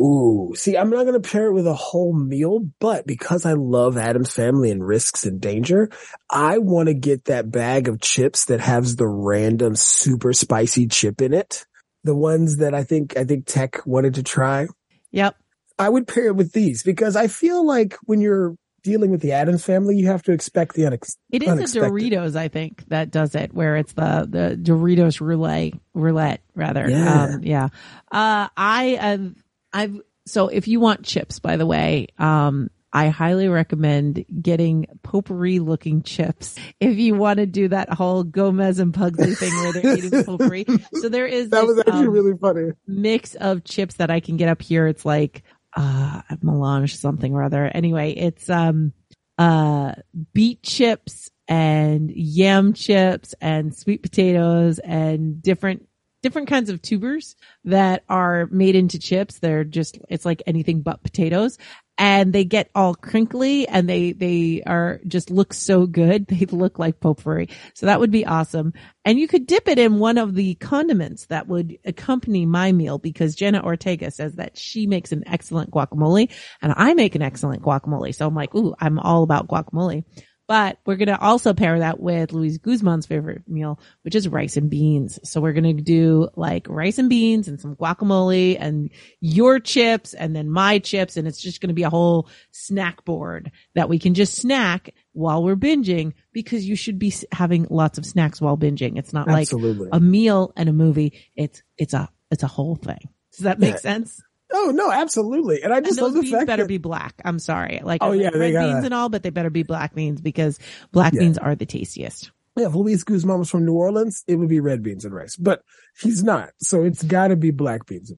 [0.00, 3.52] Ooh, see, I'm not going to pair it with a whole meal, but because I
[3.52, 5.90] love Addams family and risks and danger,
[6.30, 11.20] I want to get that bag of chips that has the random super spicy chip
[11.20, 11.66] in it.
[12.04, 14.66] The ones that I think, I think Tech wanted to try.
[15.12, 15.36] Yep.
[15.78, 19.32] I would pair it with these because I feel like when you're dealing with the
[19.32, 21.80] Addams family, you have to expect the unex- It is the.
[21.80, 26.90] Doritos, I think, that does it, where it's the the Doritos roulette, roulette rather.
[26.90, 27.22] Yeah.
[27.22, 27.68] Um, yeah.
[28.10, 29.34] Uh, I have,
[29.72, 35.58] I've so if you want chips, by the way, um, I highly recommend getting potpourri
[35.60, 39.96] looking chips if you want to do that whole Gomez and Pugsley thing where they're
[39.96, 40.66] eating potpourri.
[41.00, 42.72] So there is That was actually um, really funny.
[42.86, 44.86] mix of chips that I can get up here.
[44.86, 45.42] It's like
[45.74, 47.64] uh melange something or other.
[47.64, 48.92] Anyway, it's um
[49.38, 49.94] uh
[50.34, 55.88] beet chips and yam chips and sweet potatoes and different
[56.22, 59.38] different kinds of tubers that are made into chips.
[59.38, 61.58] They're just it's like anything but potatoes.
[61.98, 66.26] And they get all crinkly and they, they are just look so good.
[66.32, 67.50] They look like potpourri.
[67.74, 68.72] So that would be awesome.
[69.04, 72.98] And you could dip it in one of the condiments that would accompany my meal
[72.98, 77.62] because Jenna Ortega says that she makes an excellent guacamole and I make an excellent
[77.62, 78.14] guacamole.
[78.14, 80.04] So I'm like, ooh, I'm all about guacamole.
[80.52, 84.58] But we're going to also pair that with Luis Guzman's favorite meal, which is rice
[84.58, 85.18] and beans.
[85.24, 90.12] So we're going to do like rice and beans and some guacamole and your chips
[90.12, 91.16] and then my chips.
[91.16, 94.90] And it's just going to be a whole snack board that we can just snack
[95.12, 98.98] while we're binging because you should be having lots of snacks while binging.
[98.98, 99.48] It's not like
[99.90, 101.14] a meal and a movie.
[101.34, 103.08] It's, it's a, it's a whole thing.
[103.30, 103.80] Does that make Yeah.
[103.80, 104.22] sense?
[104.52, 105.62] Oh no, absolutely.
[105.62, 107.14] And I And just love those the beans fact better that be black.
[107.24, 107.80] I'm sorry.
[107.82, 110.20] Like, Oh, like yeah, red gotta- beans and all, but they better be black beans
[110.20, 110.58] because
[110.92, 111.20] black Yeah.
[111.20, 112.30] beans are the tastiest.
[112.56, 115.36] yeah, if Luis Guzman was from New Orleans, it would be red beans and rice,
[115.36, 115.62] but
[116.00, 116.50] he's not.
[116.60, 118.12] So it's got to be black beans.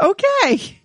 [0.00, 0.78] Okay.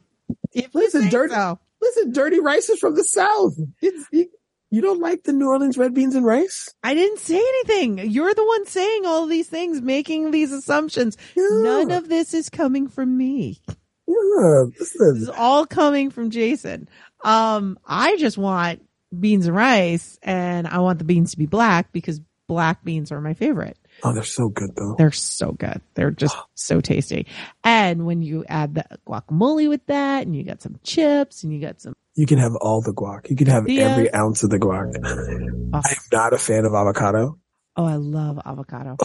[0.54, 1.60] If Listen, dirty- so.
[1.82, 3.54] Listen, dirty rice is from the South.
[3.82, 4.28] It's, you,
[4.70, 6.68] you don't like the New Orleans red beans and rice?
[6.84, 8.00] I didn't say anything.
[8.12, 11.16] You're the one saying all these things, making these assumptions.
[11.38, 13.62] None of this is coming from me.
[14.10, 16.90] Yeah, This is all coming from Jason.
[17.24, 18.82] Um, I just want
[19.18, 23.22] beans and rice and I want the beans to be black because black beans are
[23.22, 23.78] my favorite.
[24.04, 24.96] Oh, they're so good though.
[24.98, 25.82] They're so good.
[25.94, 27.28] They're just so tasty.
[27.64, 31.60] And when you add the guacamole with that and you got some chips and you
[31.62, 33.30] got some, You can have all the guac.
[33.30, 33.84] You can have Yeah.
[33.84, 34.94] every ounce of the guac.
[35.74, 37.38] oh, I'm not a fan of avocado.
[37.76, 38.98] oh, I love avocado.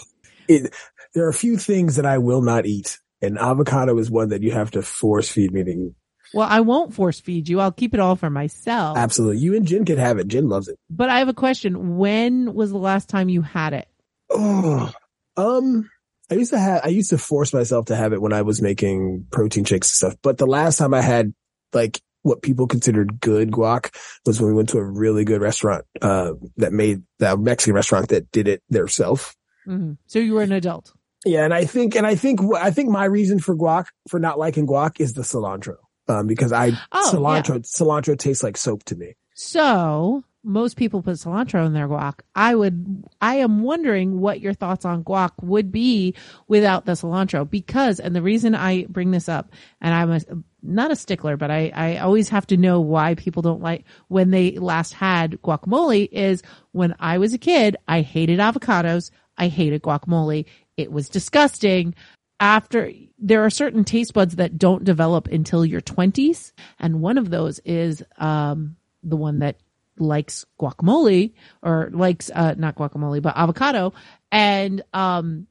[0.47, 0.73] It,
[1.13, 4.41] there are a few things that I will not eat, and avocado is one that
[4.41, 5.93] you have to force feed me to eat.
[6.33, 7.59] Well, I won't force feed you.
[7.59, 8.97] I'll keep it all for myself.
[8.97, 9.37] Absolutely.
[9.37, 10.27] You and Jen can have it.
[10.27, 10.77] Jen loves it.
[10.89, 11.97] But I have a question.
[11.97, 13.87] When was the last time you had it?
[14.29, 14.91] Oh,
[15.37, 15.89] um,
[16.29, 18.61] I used to have, I used to force myself to have it when I was
[18.61, 20.19] making protein shakes and stuff.
[20.21, 21.33] But the last time I had
[21.73, 23.95] like what people considered good guac
[24.25, 28.09] was when we went to a really good restaurant, uh, that made that Mexican restaurant
[28.09, 29.35] that did it theirself.
[29.67, 29.93] Mm-hmm.
[30.07, 30.91] So you were an adult.
[31.25, 31.43] Yeah.
[31.43, 34.67] And I think, and I think, I think my reason for guac, for not liking
[34.67, 35.75] guac is the cilantro.
[36.07, 39.15] Um, because I, Oh, cilantro, cilantro tastes like soap to me.
[39.33, 42.19] So most people put cilantro in their guac.
[42.35, 46.13] I would, I am wondering what your thoughts on guac would be
[46.47, 49.51] without the cilantro because, and the reason I bring this up,
[49.81, 50.21] and I'm a,
[50.61, 54.29] not a stickler, but I, I always have to know why people don't like when
[54.29, 59.09] they last had guacamole is when I was a kid, I hated avocados.
[59.37, 60.45] I hated guacamole.
[60.77, 61.95] It was disgusting.
[62.39, 66.53] After there are certain taste buds that don't develop until your twenties.
[66.79, 69.57] And one of those is, um, the one that
[69.97, 71.31] likes guacamole
[71.63, 73.93] or likes uh not guacamole but avocado
[74.29, 75.47] and um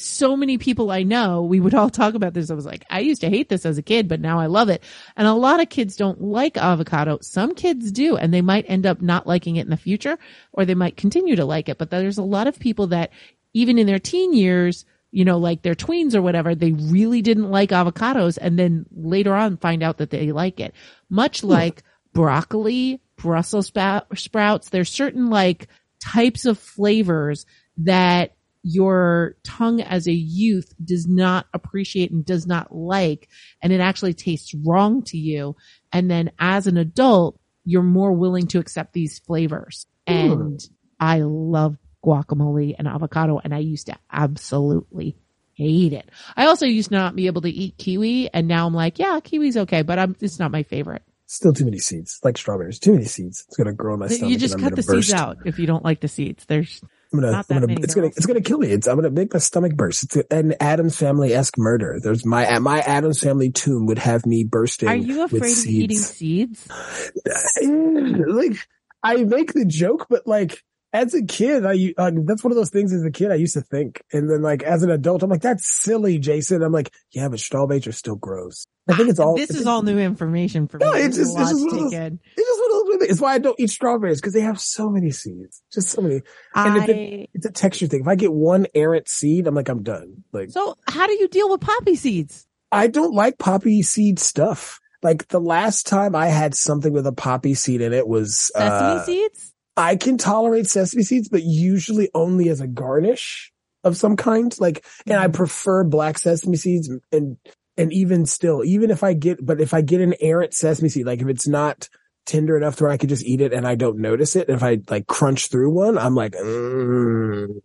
[0.00, 2.50] so many people I know, we would all talk about this.
[2.50, 4.68] I was like, I used to hate this as a kid, but now I love
[4.68, 4.82] it.
[5.16, 7.18] And a lot of kids don't like avocado.
[7.22, 10.18] Some kids do, and they might end up not liking it in the future,
[10.52, 11.78] or they might continue to like it.
[11.78, 13.10] But there's a lot of people that
[13.52, 17.50] even in their teen years, you know, like their tweens or whatever, they really didn't
[17.50, 20.74] like avocados and then later on find out that they like it.
[21.08, 21.82] Much like
[22.12, 25.68] broccoli, Brussels sprout, sprouts, there's certain like
[26.02, 27.44] types of flavors
[27.78, 33.28] that your tongue as a youth does not appreciate and does not like,
[33.62, 35.56] and it actually tastes wrong to you.
[35.92, 39.86] And then as an adult, you're more willing to accept these flavors.
[40.06, 40.60] And
[40.98, 45.16] I love guacamole and avocado, and I used to absolutely
[45.54, 46.08] hate it.
[46.36, 49.20] I also used to not be able to eat kiwi, and now I'm like, yeah,
[49.20, 51.02] kiwi's okay, but I'm, it's not my favorite.
[51.26, 52.80] Still too many seeds, like strawberries.
[52.80, 53.44] Too many seeds.
[53.46, 54.30] It's gonna grow in my stomach.
[54.30, 56.44] You just cut the gonna seeds out if you don't like the seeds.
[56.46, 56.82] There's
[57.12, 58.68] I'm gonna, Not I'm that gonna, many it's gonna, it's gonna kill me.
[58.68, 60.04] It's, I'm gonna make my stomach burst.
[60.04, 61.98] It's an Addams family esque murder.
[62.00, 64.88] There's my, my Addams family tomb would have me bursting.
[64.88, 66.68] Are you with afraid of eating seeds?
[67.62, 68.56] like,
[69.02, 70.62] I make the joke, but like,
[70.92, 73.54] as a kid, I, uh, that's one of those things as a kid I used
[73.54, 74.02] to think.
[74.12, 76.62] And then like, as an adult, I'm like, that's silly, Jason.
[76.62, 78.66] I'm like, yeah, but strawberries are still gross.
[78.88, 80.86] I think it's all, This is all new information for me.
[80.86, 83.08] No, it's just- it's just those- It's just one of those.
[83.10, 85.62] It's why I don't eat strawberries because they have so many seeds.
[85.72, 86.22] Just so many.
[86.54, 88.00] And I, It's a texture thing.
[88.00, 90.24] If I get one errant seed, I'm like, I'm done.
[90.32, 92.46] Like, so how do you deal with poppy seeds?
[92.72, 94.80] I don't like poppy seed stuff.
[95.02, 98.70] Like the last time I had something with a poppy seed in it was, Sesame
[99.00, 99.54] uh, seeds?
[99.80, 103.52] I can tolerate sesame seeds, but usually only as a garnish
[103.84, 104.54] of some kind.
[104.60, 105.34] Like, and I Mhm.
[105.34, 107.36] prefer black sesame seeds and,
[107.76, 111.06] and even still, even if I get, but if I get an errant sesame seed,
[111.06, 111.88] like if it's not
[112.26, 114.62] tender enough to where I could just eat it and I don't notice it, if
[114.62, 117.60] I like crunch through one, I'm like, mm,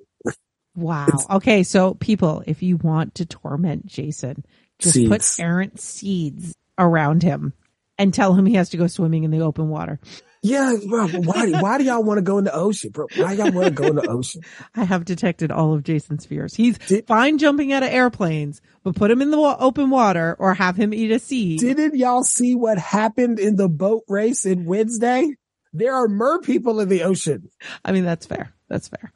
[0.75, 1.25] Wow.
[1.29, 1.63] Okay.
[1.63, 4.45] So people, if you want to torment Jason,
[4.79, 7.53] just put errant seeds around him
[7.97, 9.99] and tell him he has to go swimming in the open water.
[10.45, 13.07] Yeah, bro, why, why do y'all want to go in the ocean, bro?
[13.15, 14.41] Why y'all want to go in the ocean?
[14.75, 16.53] I have detected all of Jason's fears.
[16.53, 20.53] He's Did- fine jumping out of airplanes, but put him in the open water or
[20.53, 21.59] have him eat a seed.
[21.59, 25.35] Didn't y'all see what happened in the boat race in Wednesday?
[25.73, 27.49] There are mer people in the ocean.
[27.83, 28.53] I mean, that's fair.
[28.69, 29.13] That's fair.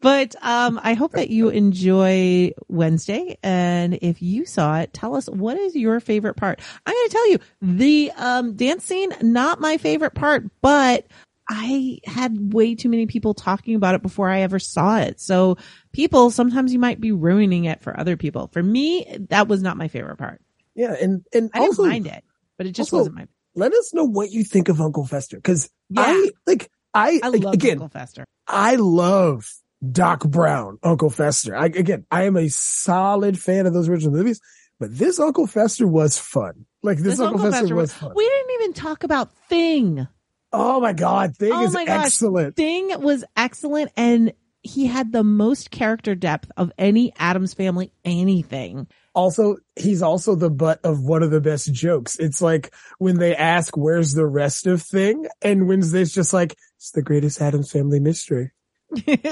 [0.00, 3.38] But um, I hope that you enjoy Wednesday.
[3.42, 6.60] And if you saw it, tell us what is your favorite part.
[6.86, 11.06] I'm going to tell you the um, dance scene, not my favorite part, but
[11.48, 15.20] I had way too many people talking about it before I ever saw it.
[15.20, 15.58] So
[15.92, 18.48] people, sometimes you might be ruining it for other people.
[18.52, 20.40] For me, that was not my favorite part.
[20.76, 22.22] Yeah, and and I didn't also mind it,
[22.56, 23.26] but it just also, wasn't my.
[23.56, 26.04] let us know what you think of Uncle Fester because Yeah.
[26.06, 28.24] I like I, I love again Uncle Fester.
[28.46, 29.50] I love
[29.92, 31.56] Doc Brown, Uncle Fester.
[31.56, 34.40] I, again, I am a solid fan of those original movies,
[34.78, 36.66] but this Uncle Fester was fun.
[36.82, 38.12] Like this, This Uncle, Uncle Fester, Fester was fun.
[38.16, 40.06] We didn't even talk about Thing.
[40.52, 41.84] oh my god, Thing Oh is gosh.
[41.88, 42.56] excellent.
[42.56, 44.32] Thing was excellent and
[44.62, 48.86] he had the most character depth of any Addams family anything.
[49.14, 52.16] Also, he's also the butt of one of the best jokes.
[52.18, 56.90] It's like when they ask, "Where's the rest of Thing?" and Wednesday's just like, "It's
[56.92, 58.50] the greatest Addams Family mystery."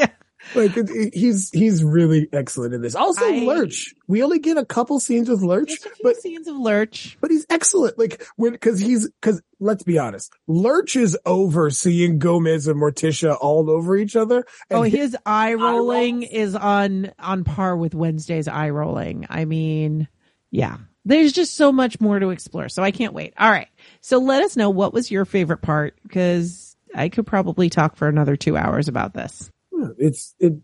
[0.54, 2.94] Like it, it- he's he's really excellent in this.
[2.94, 3.92] Also, I- Lurch.
[4.06, 7.18] We only get a couple scenes with Lurch, a few but scenes of Lurch.
[7.20, 7.98] but he's excellent.
[7.98, 13.36] Like when because he's because let's be honest, Lurch is over seeing Gomez and Morticia
[13.40, 14.44] all over each other.
[14.70, 16.30] And Oh, hi- his eye rolling rolls.
[16.32, 19.26] is on on par with Wednesday's eye rolling.
[19.28, 20.06] I mean,
[20.52, 20.76] yeah.
[21.04, 22.68] there's just so much more to explore.
[22.68, 23.34] So I can't wait.
[23.38, 23.68] All right.
[24.02, 28.08] So let us know what was your favorite part because I could probably talk for
[28.08, 29.50] another two hours about this.
[29.96, 30.54] It's it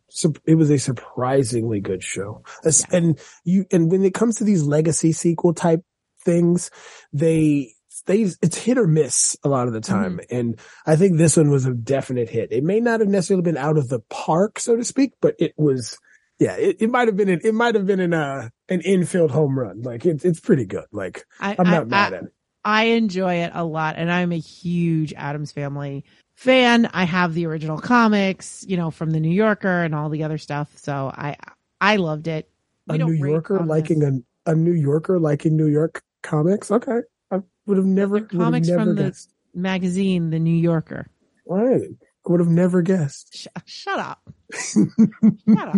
[0.44, 2.72] it was a surprisingly good show, yeah.
[2.90, 5.82] and you and when it comes to these legacy sequel type
[6.24, 6.70] things,
[7.12, 7.74] they
[8.06, 10.36] they it's hit or miss a lot of the time, mm-hmm.
[10.36, 12.50] and I think this one was a definite hit.
[12.50, 15.54] It may not have necessarily been out of the park, so to speak, but it
[15.56, 15.96] was
[16.38, 19.30] yeah, it, it might have been an, it might have been an uh an infield
[19.30, 19.82] home run.
[19.82, 20.86] Like it's it's pretty good.
[20.90, 22.33] Like I, am not I, mad I, at it.
[22.64, 26.04] I enjoy it a lot, and I'm a huge Addams Family
[26.34, 26.88] fan.
[26.92, 30.38] I have the original comics, you know, from the New Yorker and all the other
[30.38, 30.70] stuff.
[30.78, 31.36] So I
[31.80, 32.48] I loved it.
[32.86, 36.70] We a New Yorker liking a a New Yorker liking New York comics.
[36.70, 37.00] Okay,
[37.30, 39.30] I would have never comics never from guessed.
[39.52, 41.06] the magazine, The New Yorker.
[41.46, 41.82] Right.
[42.26, 43.36] Would have never guessed.
[43.36, 44.22] Sh- shut up.
[44.54, 45.74] shut up.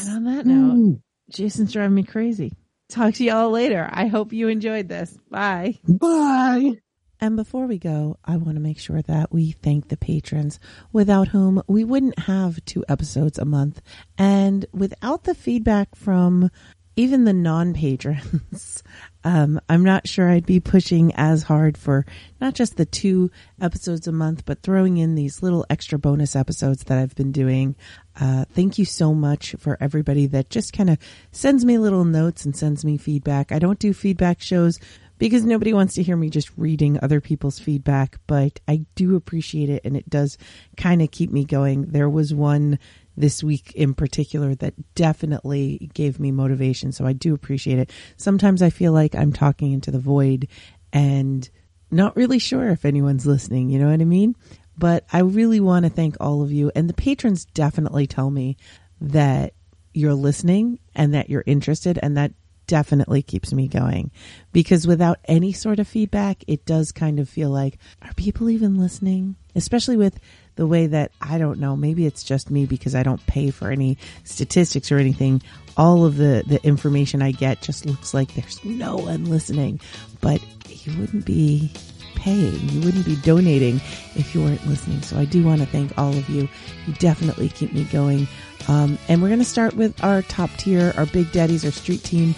[0.00, 0.92] And on that note, hmm.
[1.30, 2.52] Jason's driving me crazy.
[2.88, 3.88] Talk to y'all later.
[3.92, 5.16] I hope you enjoyed this.
[5.30, 5.78] Bye.
[5.86, 6.78] Bye.
[7.20, 10.58] And before we go, I want to make sure that we thank the patrons
[10.92, 13.82] without whom we wouldn't have two episodes a month.
[14.16, 16.50] And without the feedback from
[16.96, 18.82] even the non patrons,
[19.28, 22.06] um, I'm not sure I'd be pushing as hard for
[22.40, 26.84] not just the two episodes a month, but throwing in these little extra bonus episodes
[26.84, 27.76] that I've been doing.
[28.18, 30.96] Uh, thank you so much for everybody that just kind of
[31.30, 33.52] sends me little notes and sends me feedback.
[33.52, 34.80] I don't do feedback shows
[35.18, 39.68] because nobody wants to hear me just reading other people's feedback, but I do appreciate
[39.68, 40.38] it and it does
[40.78, 41.90] kind of keep me going.
[41.90, 42.78] There was one
[43.18, 46.92] this week in particular that definitely gave me motivation.
[46.92, 47.90] So I do appreciate it.
[48.16, 50.48] Sometimes I feel like I'm talking into the void
[50.92, 51.48] and
[51.90, 53.70] not really sure if anyone's listening.
[53.70, 54.36] You know what I mean?
[54.76, 56.70] But I really want to thank all of you.
[56.74, 58.56] And the patrons definitely tell me
[59.00, 59.54] that
[59.92, 62.32] you're listening and that you're interested and that
[62.68, 64.12] definitely keeps me going
[64.52, 68.78] because without any sort of feedback, it does kind of feel like, are people even
[68.78, 69.34] listening?
[69.56, 70.20] Especially with
[70.58, 73.70] the way that I don't know, maybe it's just me because I don't pay for
[73.70, 75.40] any statistics or anything.
[75.76, 79.78] All of the, the information I get just looks like there's no one listening,
[80.20, 81.70] but you wouldn't be
[82.16, 82.58] paying.
[82.70, 83.76] You wouldn't be donating
[84.16, 85.00] if you weren't listening.
[85.02, 86.48] So I do want to thank all of you.
[86.88, 88.26] You definitely keep me going.
[88.66, 92.02] Um, and we're going to start with our top tier, our big daddies, our street
[92.02, 92.34] team.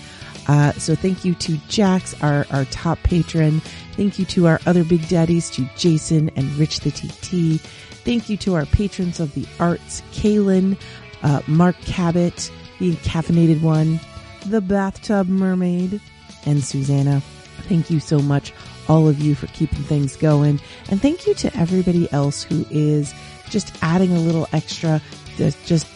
[0.47, 3.61] Uh, so thank you to Jax, our, our top patron.
[3.93, 7.63] Thank you to our other big daddies, to Jason and Rich the TT.
[8.05, 10.79] Thank you to our patrons of the arts, Kaylin,
[11.23, 14.01] uh, Mark Cabot, the Encaffeinated One,
[14.47, 16.01] the Bathtub Mermaid,
[16.47, 17.21] and Susanna.
[17.69, 18.53] Thank you so much,
[18.89, 20.61] all of you, for keeping things going.
[20.91, 23.13] And thank you to everybody else who is
[23.51, 25.03] just adding a little extra,
[25.37, 25.87] just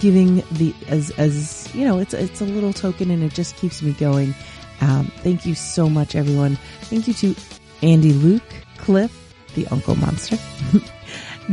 [0.00, 3.82] giving the as as you know it's it's a little token and it just keeps
[3.82, 4.34] me going
[4.80, 7.34] um, thank you so much everyone thank you to
[7.82, 8.42] andy luke
[8.78, 10.38] cliff the uncle monster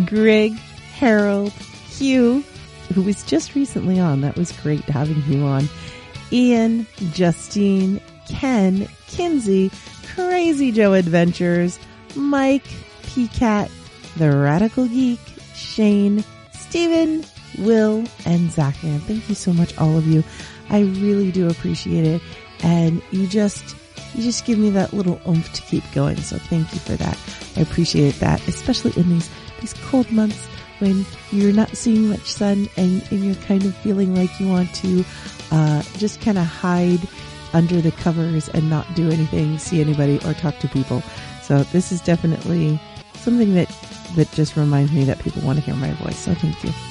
[0.06, 0.54] greg
[0.94, 2.44] harold hugh
[2.94, 5.68] who was just recently on that was great having hugh on
[6.32, 9.72] ian justine ken kinsey
[10.14, 11.80] crazy joe adventures
[12.16, 12.68] mike
[13.04, 13.70] pcat
[14.18, 15.20] the radical geek
[15.54, 16.24] shane
[16.54, 17.24] stephen
[17.58, 19.00] Will, and Zach, man.
[19.02, 20.24] Thank you so much, all of you.
[20.70, 22.22] I really do appreciate it.
[22.64, 23.76] And you just,
[24.14, 26.18] you just give me that little oomph to keep going.
[26.18, 27.18] So thank you for that.
[27.58, 29.30] I appreciate that, especially in these,
[29.62, 30.48] these cold months
[30.80, 34.74] when you're not seeing much sun and, and you're kind of feeling like you want
[34.76, 35.06] to,
[35.52, 37.00] uh, just kind of hide
[37.54, 41.02] under the covers and not do anything, see anybody or talk to people.
[41.44, 42.80] So this is definitely
[43.14, 43.70] something that,
[44.16, 46.18] that just reminds me that people want to hear my voice.
[46.18, 46.91] So thank you.